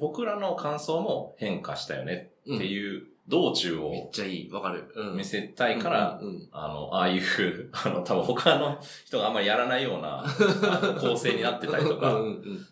[0.00, 2.56] 僕らの感想も変化したよねうん。
[2.56, 4.50] っていう道中めっをちゃいい。
[4.50, 4.92] わかる。
[4.94, 7.22] うん見せたいから、うんうんあの、ああいう、
[7.72, 10.24] あの、多分他の人があんまりやらないような
[11.00, 12.20] 構成になってたりとか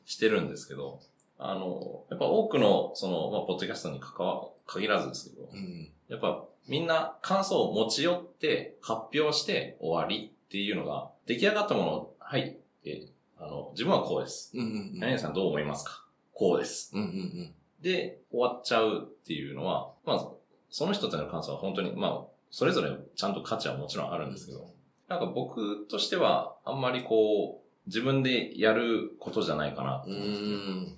[0.05, 1.01] してるんですけど、
[1.39, 13.07] あの、やっぱ多くの、その、まあ、ポッドキャストに関わ、限らずですけど、うんやっぱみんな感想を持ち寄って発表して終わりっていうのが、出来上がったものを、はい、え
[13.39, 14.53] あの、自分はこうです。
[14.55, 14.65] うんう
[14.97, 16.02] ん何々さんどう思いますか？
[16.33, 16.91] こうです。
[16.95, 20.29] うんうんうんで、終わっちゃうっていうのは、まあ、
[20.71, 24.71] その人たちの感想は本当に、まあ、それぞれちゃんと価値はもちろんあるんですけど、
[25.09, 30.05] なんか僕としては、あんまりこう、自分でやることじゃないかな。
[30.07, 30.97] うーん。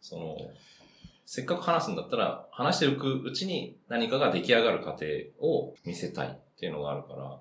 [0.00, 0.36] その、
[1.26, 5.06] せっかく話すんだったら、話していくうちに何かが出来上がる過程
[5.40, 7.40] を見せたいっていうのがあるから、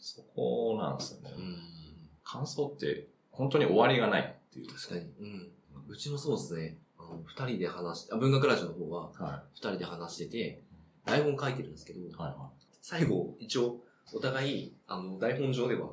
[0.00, 1.34] そこなんですよね。
[1.36, 1.56] うん。
[2.24, 4.68] 感想って本当に終わりがないっていう。
[4.68, 5.00] 確かに。
[5.00, 5.52] うん。
[5.88, 6.78] うちもそうですね。
[6.98, 10.62] あの、二人で話しあ、文学ラジオの方は、は二人で話してて、
[11.04, 12.02] 台本書いてるんですけど、い。
[12.12, 12.50] はいは
[12.82, 13.76] 最後、一応、
[14.12, 15.90] お互い、あの、台本上では、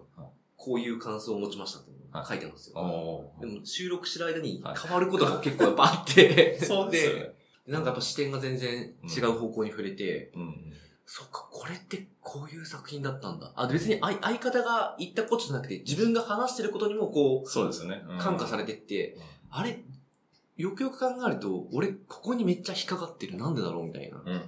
[0.58, 2.74] こういう感想を持ちましたっていうのを書いてるんですい。
[2.74, 2.80] よ。
[2.82, 7.36] おでも、収録してる間にはい変わることが結構やっぱあって、 そうですよね。
[7.68, 10.74] でなんかやっぱ視点が全然違う方向に触れて、うん。
[11.08, 13.52] そっか、これってこういう作品だったんだ。
[13.56, 18.04] あ、別に相相方が言ったことじゃなくて、自分が話してることにもこう、そうですよね。
[18.08, 19.18] うん感化されてって、
[19.58, 19.80] あれ、
[20.58, 23.38] よくよく考えると、俺、ここにめっちゃ引っかかってる。
[23.38, 24.22] なんでだろうみたいな。
[24.24, 24.44] うんうん。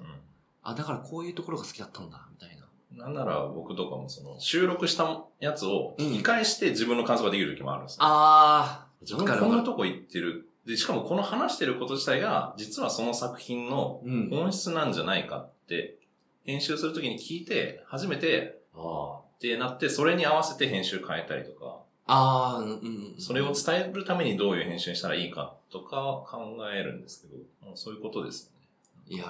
[0.64, 2.28] あ、だからこういうところが好きだったんだ。
[2.30, 3.06] みたいな。
[3.06, 8.00] なんなら僕とかもその収録したやつを聞き返して自分の感想ができる時もあるんですよ。
[8.02, 10.50] あ自分こんなとこ行ってる。
[10.66, 14.02] で、しかもこの話してること自体が実はその作品の。
[14.32, 16.00] 本質なんじゃないかって
[16.46, 22.72] 編集するときに聞いて初めて、ああってなってそれに合わせて編集変えたりとか、あー、うん
[23.16, 23.22] うん。
[23.22, 29.16] それを伝えるためにどういう編集にしたらいいかとか考えるんですけど、まあそういうことですよね。
[29.16, 29.30] いやー、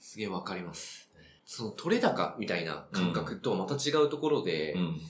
[0.00, 1.08] すげえわかります。
[1.46, 5.00] その取れ高みたいな感覚とはまた違うところで、うん。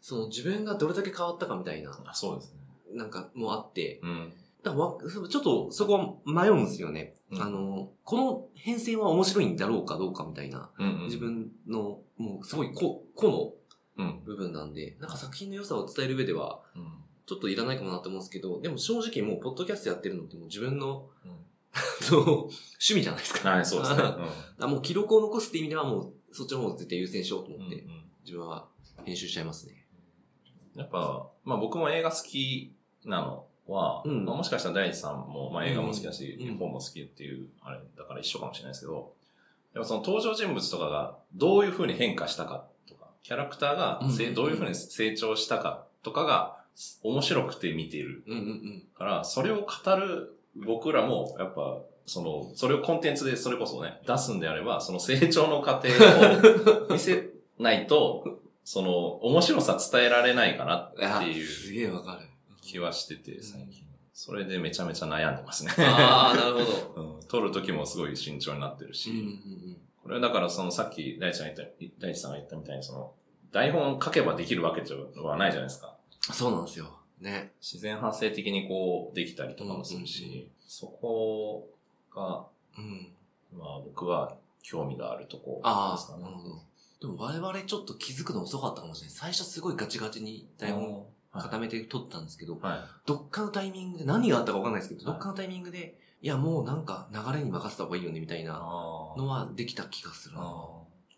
[0.00, 2.60] その自分がどれだけ変わったかみたいな、あそうですね。
[2.94, 4.32] なんかもうあって、うん。
[4.62, 7.14] だわちょっとそこは迷うんですよね。
[7.32, 11.04] うんあの、この変遷は面白いんだろうかどうかみたいな、うんうん。
[11.04, 13.52] 自分のもうすごい個個うんの。
[14.24, 16.92] 部分なんで、なんか作品の良さを伝える上では、うん。
[17.26, 21.08] ちょっといらないかもなって思うんですけど、でも正直もうポッドキャストやってるのってもう自分の
[22.10, 23.50] 趣味じゃないですか。
[23.50, 24.02] はい、そうですね。
[24.58, 27.54] あもう記録を残すって意味ではもうそっちの方を絶対優先しようとうん。
[27.60, 28.68] 思って、うん自分は
[29.04, 29.86] 編集しちゃいますね。
[30.74, 32.74] やっぱ、まあ僕も映画好き
[33.04, 39.14] なのは、うんまあもしかしたら大地さんも、まあ映画も好きだし、うん本も好きっていう、あれ、だから一緒かもしれないですけど、
[39.74, 42.64] やっぱその登場人物とかがどういう風に変化したかとか、
[43.22, 44.00] キャラクターが
[44.34, 46.56] どういう風に成長したかとかが
[47.02, 48.84] 面白くて見ているうんうんうん。
[48.96, 62.26] から、それを語る僕らも、やっぱ、その、それをコンテンツでそれこそね、出すんであれば、その成長の過程を 見せないと、その、面白さ伝えられないかなっていうすげえわかる。
[62.62, 63.84] 気はしてて、最近。
[64.12, 65.72] それでめちゃめちゃ悩んでますね。
[65.78, 67.16] ああ、なるほど。
[67.20, 69.76] うん、撮る時もすごい慎重になってるし、うんうんうん。
[70.10, 73.12] これはだからそのさっき大地さんが言った、大地さんが言ったみたいにその、
[73.52, 75.94] 台本書けばできるわけではないじゃないですか。
[76.32, 76.98] そうなんですよ。
[77.20, 77.52] ね。
[77.60, 81.68] 自然発生的にこうできたりとかもするし、うんうんそこ
[82.14, 82.44] が、
[82.76, 83.12] うん。
[83.56, 86.34] まあ僕は興味があるとこああ、ですかねなる。
[86.34, 86.62] ほど。
[87.00, 89.16] でも我々ちょっと気づくの遅かったかもしれない。
[89.16, 91.00] 最初すごいガチガチに台本は
[91.40, 92.78] い固めて撮ったんですけど、はい。
[93.06, 98.56] どっかのタイミングで、何があったかわかんないですけど、はいどっかのタイミングで、いやもうなんか流れに任せた方がいいよねみたいなあ
[99.18, 100.36] のはできた気がする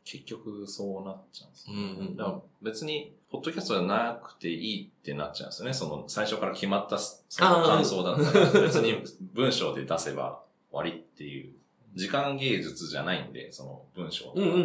[0.04, 1.74] 結局そうなっちゃうんですね。
[1.76, 5.74] うんうんうんだから別に、ポッドキャストじゃなくていいってなっちゃうんですよね。
[5.74, 11.52] その、最初から決まったその感想だったら、別に文章で出せば終わりっていう、
[11.94, 14.32] 時間芸術じゃないんで、その文章。
[14.34, 14.64] うんうんうんうん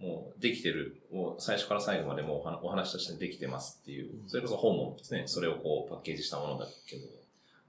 [0.00, 0.06] うん。
[0.06, 7.02] もうできてる、もう最初から最後までもうお話としてできてますっていうう、んそれこそ本もですね、それをこうパッケージしたものだけど、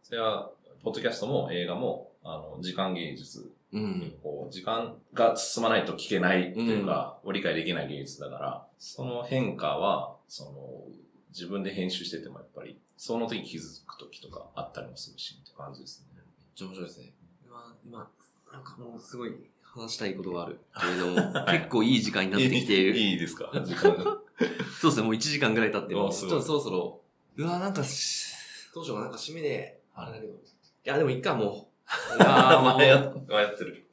[0.04, 0.50] それは、
[0.84, 4.14] ポッドキャストも映画も、あの、時間芸術うん。
[4.24, 10.84] こう、時間が進まないと聞けないっていうか、理解できない技術だから、その変化は、その、
[11.30, 16.08] 自分で編集しててもやっぱり、その時気づく時とかあったりもするし、って感じですね。
[16.16, 16.26] めっ
[16.56, 17.14] ちゃ面白いですね。
[17.46, 18.10] 今、今、
[18.52, 22.96] なんかもうすごい話したいことがあるけれども、は い結構いい時間になってきている。
[22.98, 23.52] いいですか？
[23.66, 24.18] 時間が。
[24.80, 27.02] そうですね、もう1時間ぐらい経っても、あすちょっとそろそろ、
[27.36, 28.34] うわ、なんかし、
[28.74, 30.34] どうしようかな、なんか締めで、あれだけど。
[30.88, 31.70] いや、でもいっか、も
[32.16, 32.16] う。
[32.16, 33.90] いや 迷ってる。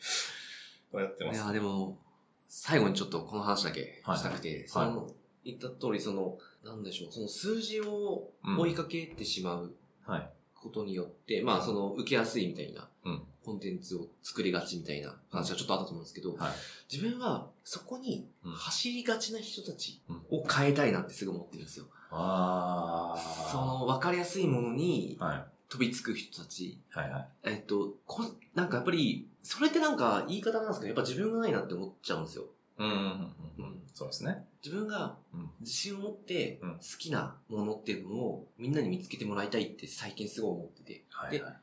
[0.92, 1.42] 迷ってます。
[1.42, 1.99] いや、でも、
[2.47, 5.11] 最後にちょっとこの話だけしたくて、その、
[5.45, 9.74] 言った通り、その、なんでしょう、その数字をうん追いかけてしまう
[10.07, 10.30] はい。
[10.55, 16.53] ことによって、まあ、その、受けやすいみたいな、うんコンテンツを作りがちみたいな話がちょっとあったと思うんですけど、はい。
[16.90, 21.86] 自分はそこにうん走りがちな人たちうんを変えたいなってすぐ思ってるんですよ。
[22.11, 23.51] あー。
[23.51, 25.53] その、わかりやすいものにはい。
[25.75, 26.79] 飛びつく人たち。
[26.91, 27.29] はいはい。
[27.43, 28.22] えっと、こ
[28.55, 32.45] なんかやっぱり、それってなんか言い方なんですけど、やっぱ自分がないなって思っちゃうんですよ。
[32.79, 33.07] うんうんうんう
[33.70, 33.83] ん。
[33.93, 34.45] そうですね。
[34.64, 41.05] 自分がうん自信を持ってうん好きなものっていうのをみんなに見つけてもらいたいって最近すごい思ってて。
[41.11, 41.57] はいはい。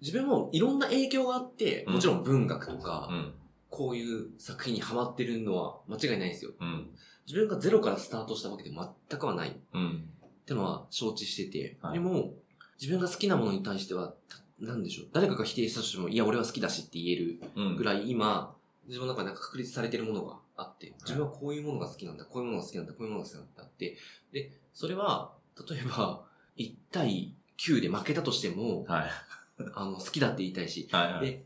[0.00, 3.34] 自分もいろんな影響があって、うんもちろん文学とか、うん。
[3.70, 6.50] こういう作品にハマってるのは間違いないんですよ。
[6.60, 6.90] うん。
[7.28, 10.08] 自分がゼロからスタートしたわけで全くはないっうん。
[10.44, 12.34] てのは承知してて、はいでも、
[12.80, 17.76] 自分が好きなものに対しては、たなんでしょう、誰かが否定したとしても、いや、俺は好きだしって言えるうん。
[17.76, 18.54] ぐらい今、
[18.86, 23.96] 自分の中で確立されてるものがあって、自分はこういうものが好きなんだ、こういうものが好きなんだ、こういうものが好きなんだって、
[24.32, 25.32] で、それは、
[25.68, 26.24] 例えば、
[26.56, 29.10] 1対9で負けたとしても、はい。
[29.74, 31.26] あの、好きだって言いたいし、はいはい。
[31.26, 31.44] で、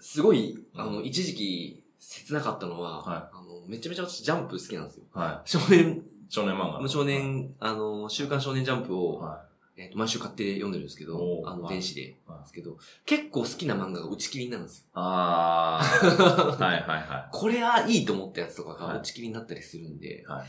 [0.00, 5.04] すごい、あの、うん一時期、切なかったのは、はあの、めちゃめちゃ私ジャンプ好きなんですよ。
[5.12, 6.02] は少年、い。
[6.28, 6.88] 少年漫画。
[6.88, 9.47] 少年、あの、週刊少年ジャンプを、は
[9.78, 12.02] えっ、と、毎週買って読んでるんですけどあの、はい電子で。
[12.02, 12.16] で
[12.46, 12.76] すけど、
[13.06, 14.86] 結構好きな漫画が打ち切りになるんですよ。
[14.94, 16.58] あー。
[16.62, 20.24] はいはいはこれはいいと思ったやつとかはいが打ち切りになったりするんで、い。
[20.24, 20.46] はい。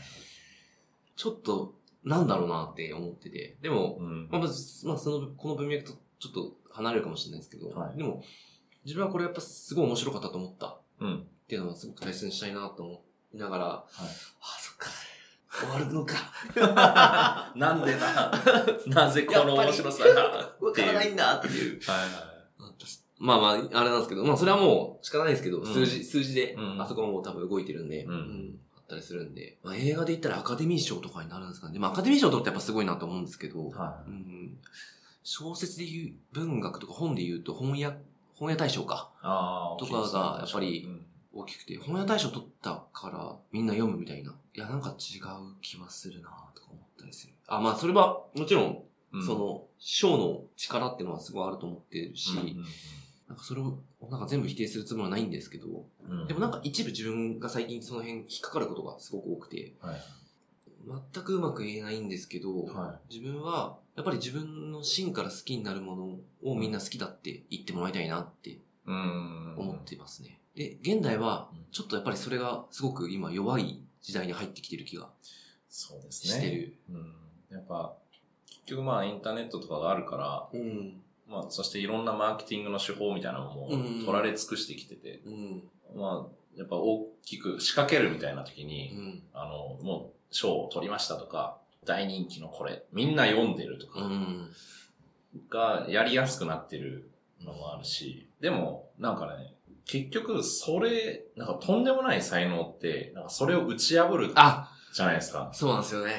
[1.16, 3.56] ちょっと、なんだろうなって思ってて。
[3.62, 8.24] でも、うんまあ、まずまあ、その、この文脈とちょっと離れるかもしれないですけど、はいでも、
[8.84, 11.26] 自分はこれやっぱすごい面白かったと思ったっうん。
[11.46, 13.04] ていうのはすごく大切にしたいなと思
[13.34, 13.84] いながら、あはい。
[14.00, 14.08] あ、
[14.58, 14.88] そっか。
[15.50, 16.14] 終わるのか。
[17.56, 18.32] なんでな、
[18.86, 20.54] なぜこの面白さが。
[20.60, 21.38] わからないっんだ。
[21.38, 21.80] っていう。
[21.82, 22.30] はいはい。
[23.18, 25.66] まあまあ、あれなんですけど、まあそれはもう仕方ないですけど、うん。
[25.66, 26.80] 数字、数字で、うん。
[26.80, 28.58] あそこはもう多分動いてるんで、うん。
[28.76, 31.78] あったりするんで、まあ映画で言ったらアカデミー賞とかになるんですかね。
[31.78, 34.56] まあアカデミー賞取ってやっぱすごいなと思うんですけど、はうん、
[35.22, 37.94] 小説で言う、文学とか本で言うと本屋、
[38.34, 39.10] 本屋大賞か。
[39.78, 44.34] とかがやっぱりうん大きくて、本屋大賞取ったからみんな読むみたいな。
[44.54, 47.34] いや、なんか違う気はするなとか思ったりする。
[47.46, 52.64] あ、まあそれはもちろん、うんその、賞の力っていうのはすごいあると思ってるし、うん
[53.28, 53.78] なんかそれを
[54.10, 60.00] なんか全部否定するつもりはないんですけど、うんでもなんか一部自分が最近その辺引っかかることがすごく多くて、はい。
[61.14, 69.54] 全くうまく言えないんですけど、は自分はやっぱり自分の芯から好きになるものをみんな好きだって言ってもらいたいなってうん。
[69.56, 70.40] 思ってますね。
[70.54, 75.08] で、現代はうんちょっとやっぱりそれがすごく今弱い時代に入ってきてる気が
[75.68, 76.34] そうですね。
[76.34, 76.74] してる。
[76.90, 77.14] うん。
[77.48, 77.94] やっぱ、
[78.48, 81.00] 結局まあインターネットとかがあるから、うん。
[81.28, 85.62] まあそしていろんなマーケティングの手法みたいなのもうん取られ尽くしてきてて、うん。
[85.94, 89.22] まあやっぱ大きく仕掛けるみたいな時うに、ん。
[89.32, 94.50] あの、もう賞を取りましたとか、大人気のこれ、みんな読んでるとかうん。
[95.48, 97.08] がやりやすくなってる
[97.40, 99.54] のもあるし、でもなんかね、
[99.90, 105.50] 結局それ、なんかとんでもない才能って、なんかそれを打ち破るあじゃないですか。
[105.52, 106.12] そうなんですよね。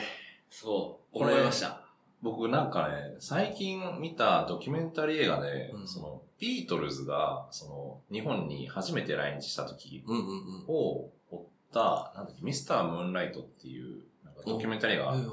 [0.49, 1.17] そう。
[1.17, 1.82] 思いました。
[2.22, 10.65] 僕なんかね、最近見たドキュメンタリー映画で、うんその、ビートルズが、その、日本に初めて来日した時うんうんうん。
[10.67, 11.41] を追っ
[11.74, 15.28] た、なんだっけ、ミスター・ムーンライトっていう、なんかドキュメンタリーがあって、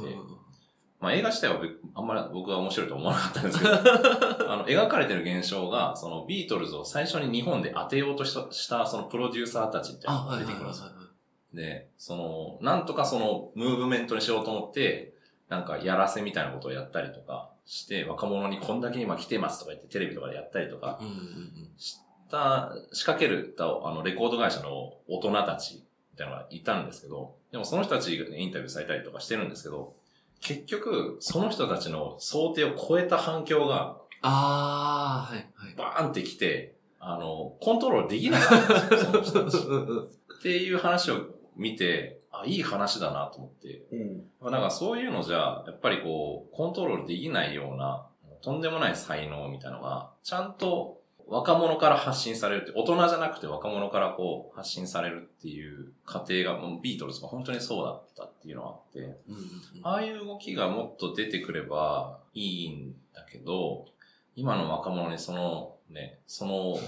[1.00, 3.72] まあ映画自体はべあんまり僕は面白いと思わなかったんですけど、
[4.50, 15.14] あの、描かれてる現象が、そのビートルズを最初に日本で当てようとした、したそのプロデューサーたちみたいなあ、のがはいはいはい出てくるんですで、その、なんとかその、ムーブメントにしようと思って、
[15.48, 21.00] なんか、やらせみたいなことをやったりとかして、若者にこんだけ今来てますとか言って、テレビとかでやったりとか。
[21.78, 21.98] し
[22.30, 25.76] た、仕掛けるた、あの、レコード会社の大人たち、
[26.12, 29.94] みたいなのがいたんですけど、でもその人たちがインタビューされたりとかしてるんですけど、
[30.40, 35.74] 結局、その人たちの想定を超えた反響が、あー、はいはい。
[35.76, 39.58] バーンってきて、あの、コントロールできなかったんですよ、その人たち。
[40.38, 41.26] っていう話を
[41.56, 44.50] 見て、あ、いい話だなと思って、うん。
[44.52, 48.06] なんかそういうのじゃ、やっぱりこう、コントロールできないような、
[48.42, 50.97] とんでもない才能みたいなのが、ちゃんと
[51.28, 59.14] 若者から発信されるって、大人じゃなくて若者からこう、発信されるっていう過程が、もうビートルズが本当にそうだったっていうのがあって、うんうん
[59.82, 63.86] ああいう動きがもっと出てくればいいんだけど、
[64.34, 66.78] 今の若者にその、ね、その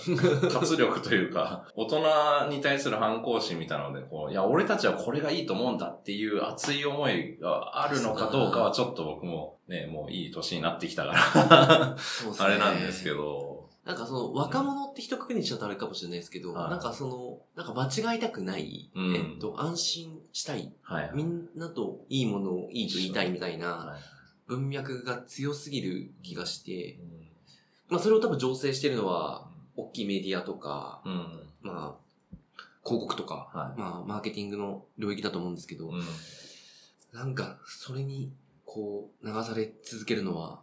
[0.51, 11.97] 活力というか、 大人に対する反抗心みたいなので、こう、いや、俺たちはこれがいいと思うんだっていう熱い思いがあるのかどうかはちょっと僕もね、もういい年になってきたから、
[12.39, 13.50] あれなんですけど、
[13.91, 21.11] なんかその、若者って一括りにしちゃうとあれかもしれないですけど、はいなんかその、なんか間違いたくない、うんえっと、安心したい、はい。
[21.15, 24.01] みんなといいものをいいと言いたいみたいなはい
[24.47, 27.21] 文脈が強すぎる気がして、うん
[27.91, 31.41] まあそれを多分醸成してるのは、大きいメディアとか、うん。
[31.63, 32.37] まあ、
[32.85, 36.03] 広告とか、はいまあ、マーケティングの領域だと思うんですけど、うん。
[37.13, 38.33] なんか、それに、
[38.65, 40.61] こう、流され続けるのは、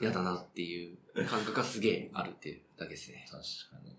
[0.00, 3.26] 嫌だなっていう感覚がすげえあるっていうだけですね。
[3.30, 3.42] 確
[3.74, 3.90] かに。
[3.90, 3.96] うん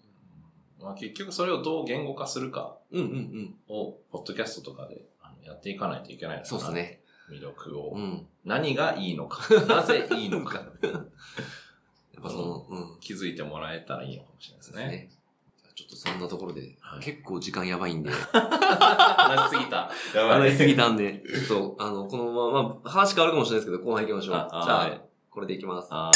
[0.79, 3.55] まあ結局それをどう言語化するかうんうんうん。
[3.67, 5.01] を、ポッドキャストとかで
[5.43, 7.01] やっていかないといけないのかなそうですね。
[7.31, 7.93] 魅力を。
[7.95, 8.27] うん。
[8.45, 9.41] 何がいいのか。
[9.65, 10.59] なぜいいのか。
[10.83, 12.99] やっぱその、うん。
[12.99, 15.09] 気づいてもらえたらいいのかもしれないですね。
[15.57, 19.89] じゃあちょっとそんなところで、はい結構時間やばいんで、話しすぎた。
[20.13, 24.35] 話しすぎたんで、ちょっと、あの、このまま、まあ、話変わるかもしれないですけど、後半行きましょう。
[24.35, 25.01] じあゃあ、はい
[25.37, 25.93] これでいきます。
[25.93, 26.11] は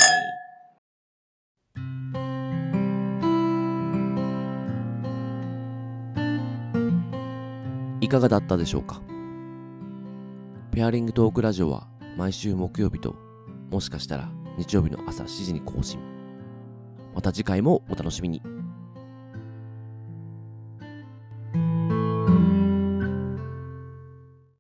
[8.02, 8.08] い。
[8.08, 9.00] かがだったでしょうか？
[10.72, 13.16] ペアリングトークラジオは毎週木曜日と
[13.70, 16.00] もしかしたら日曜日の朝7時に更新。
[17.14, 18.42] また次回もお楽しみに。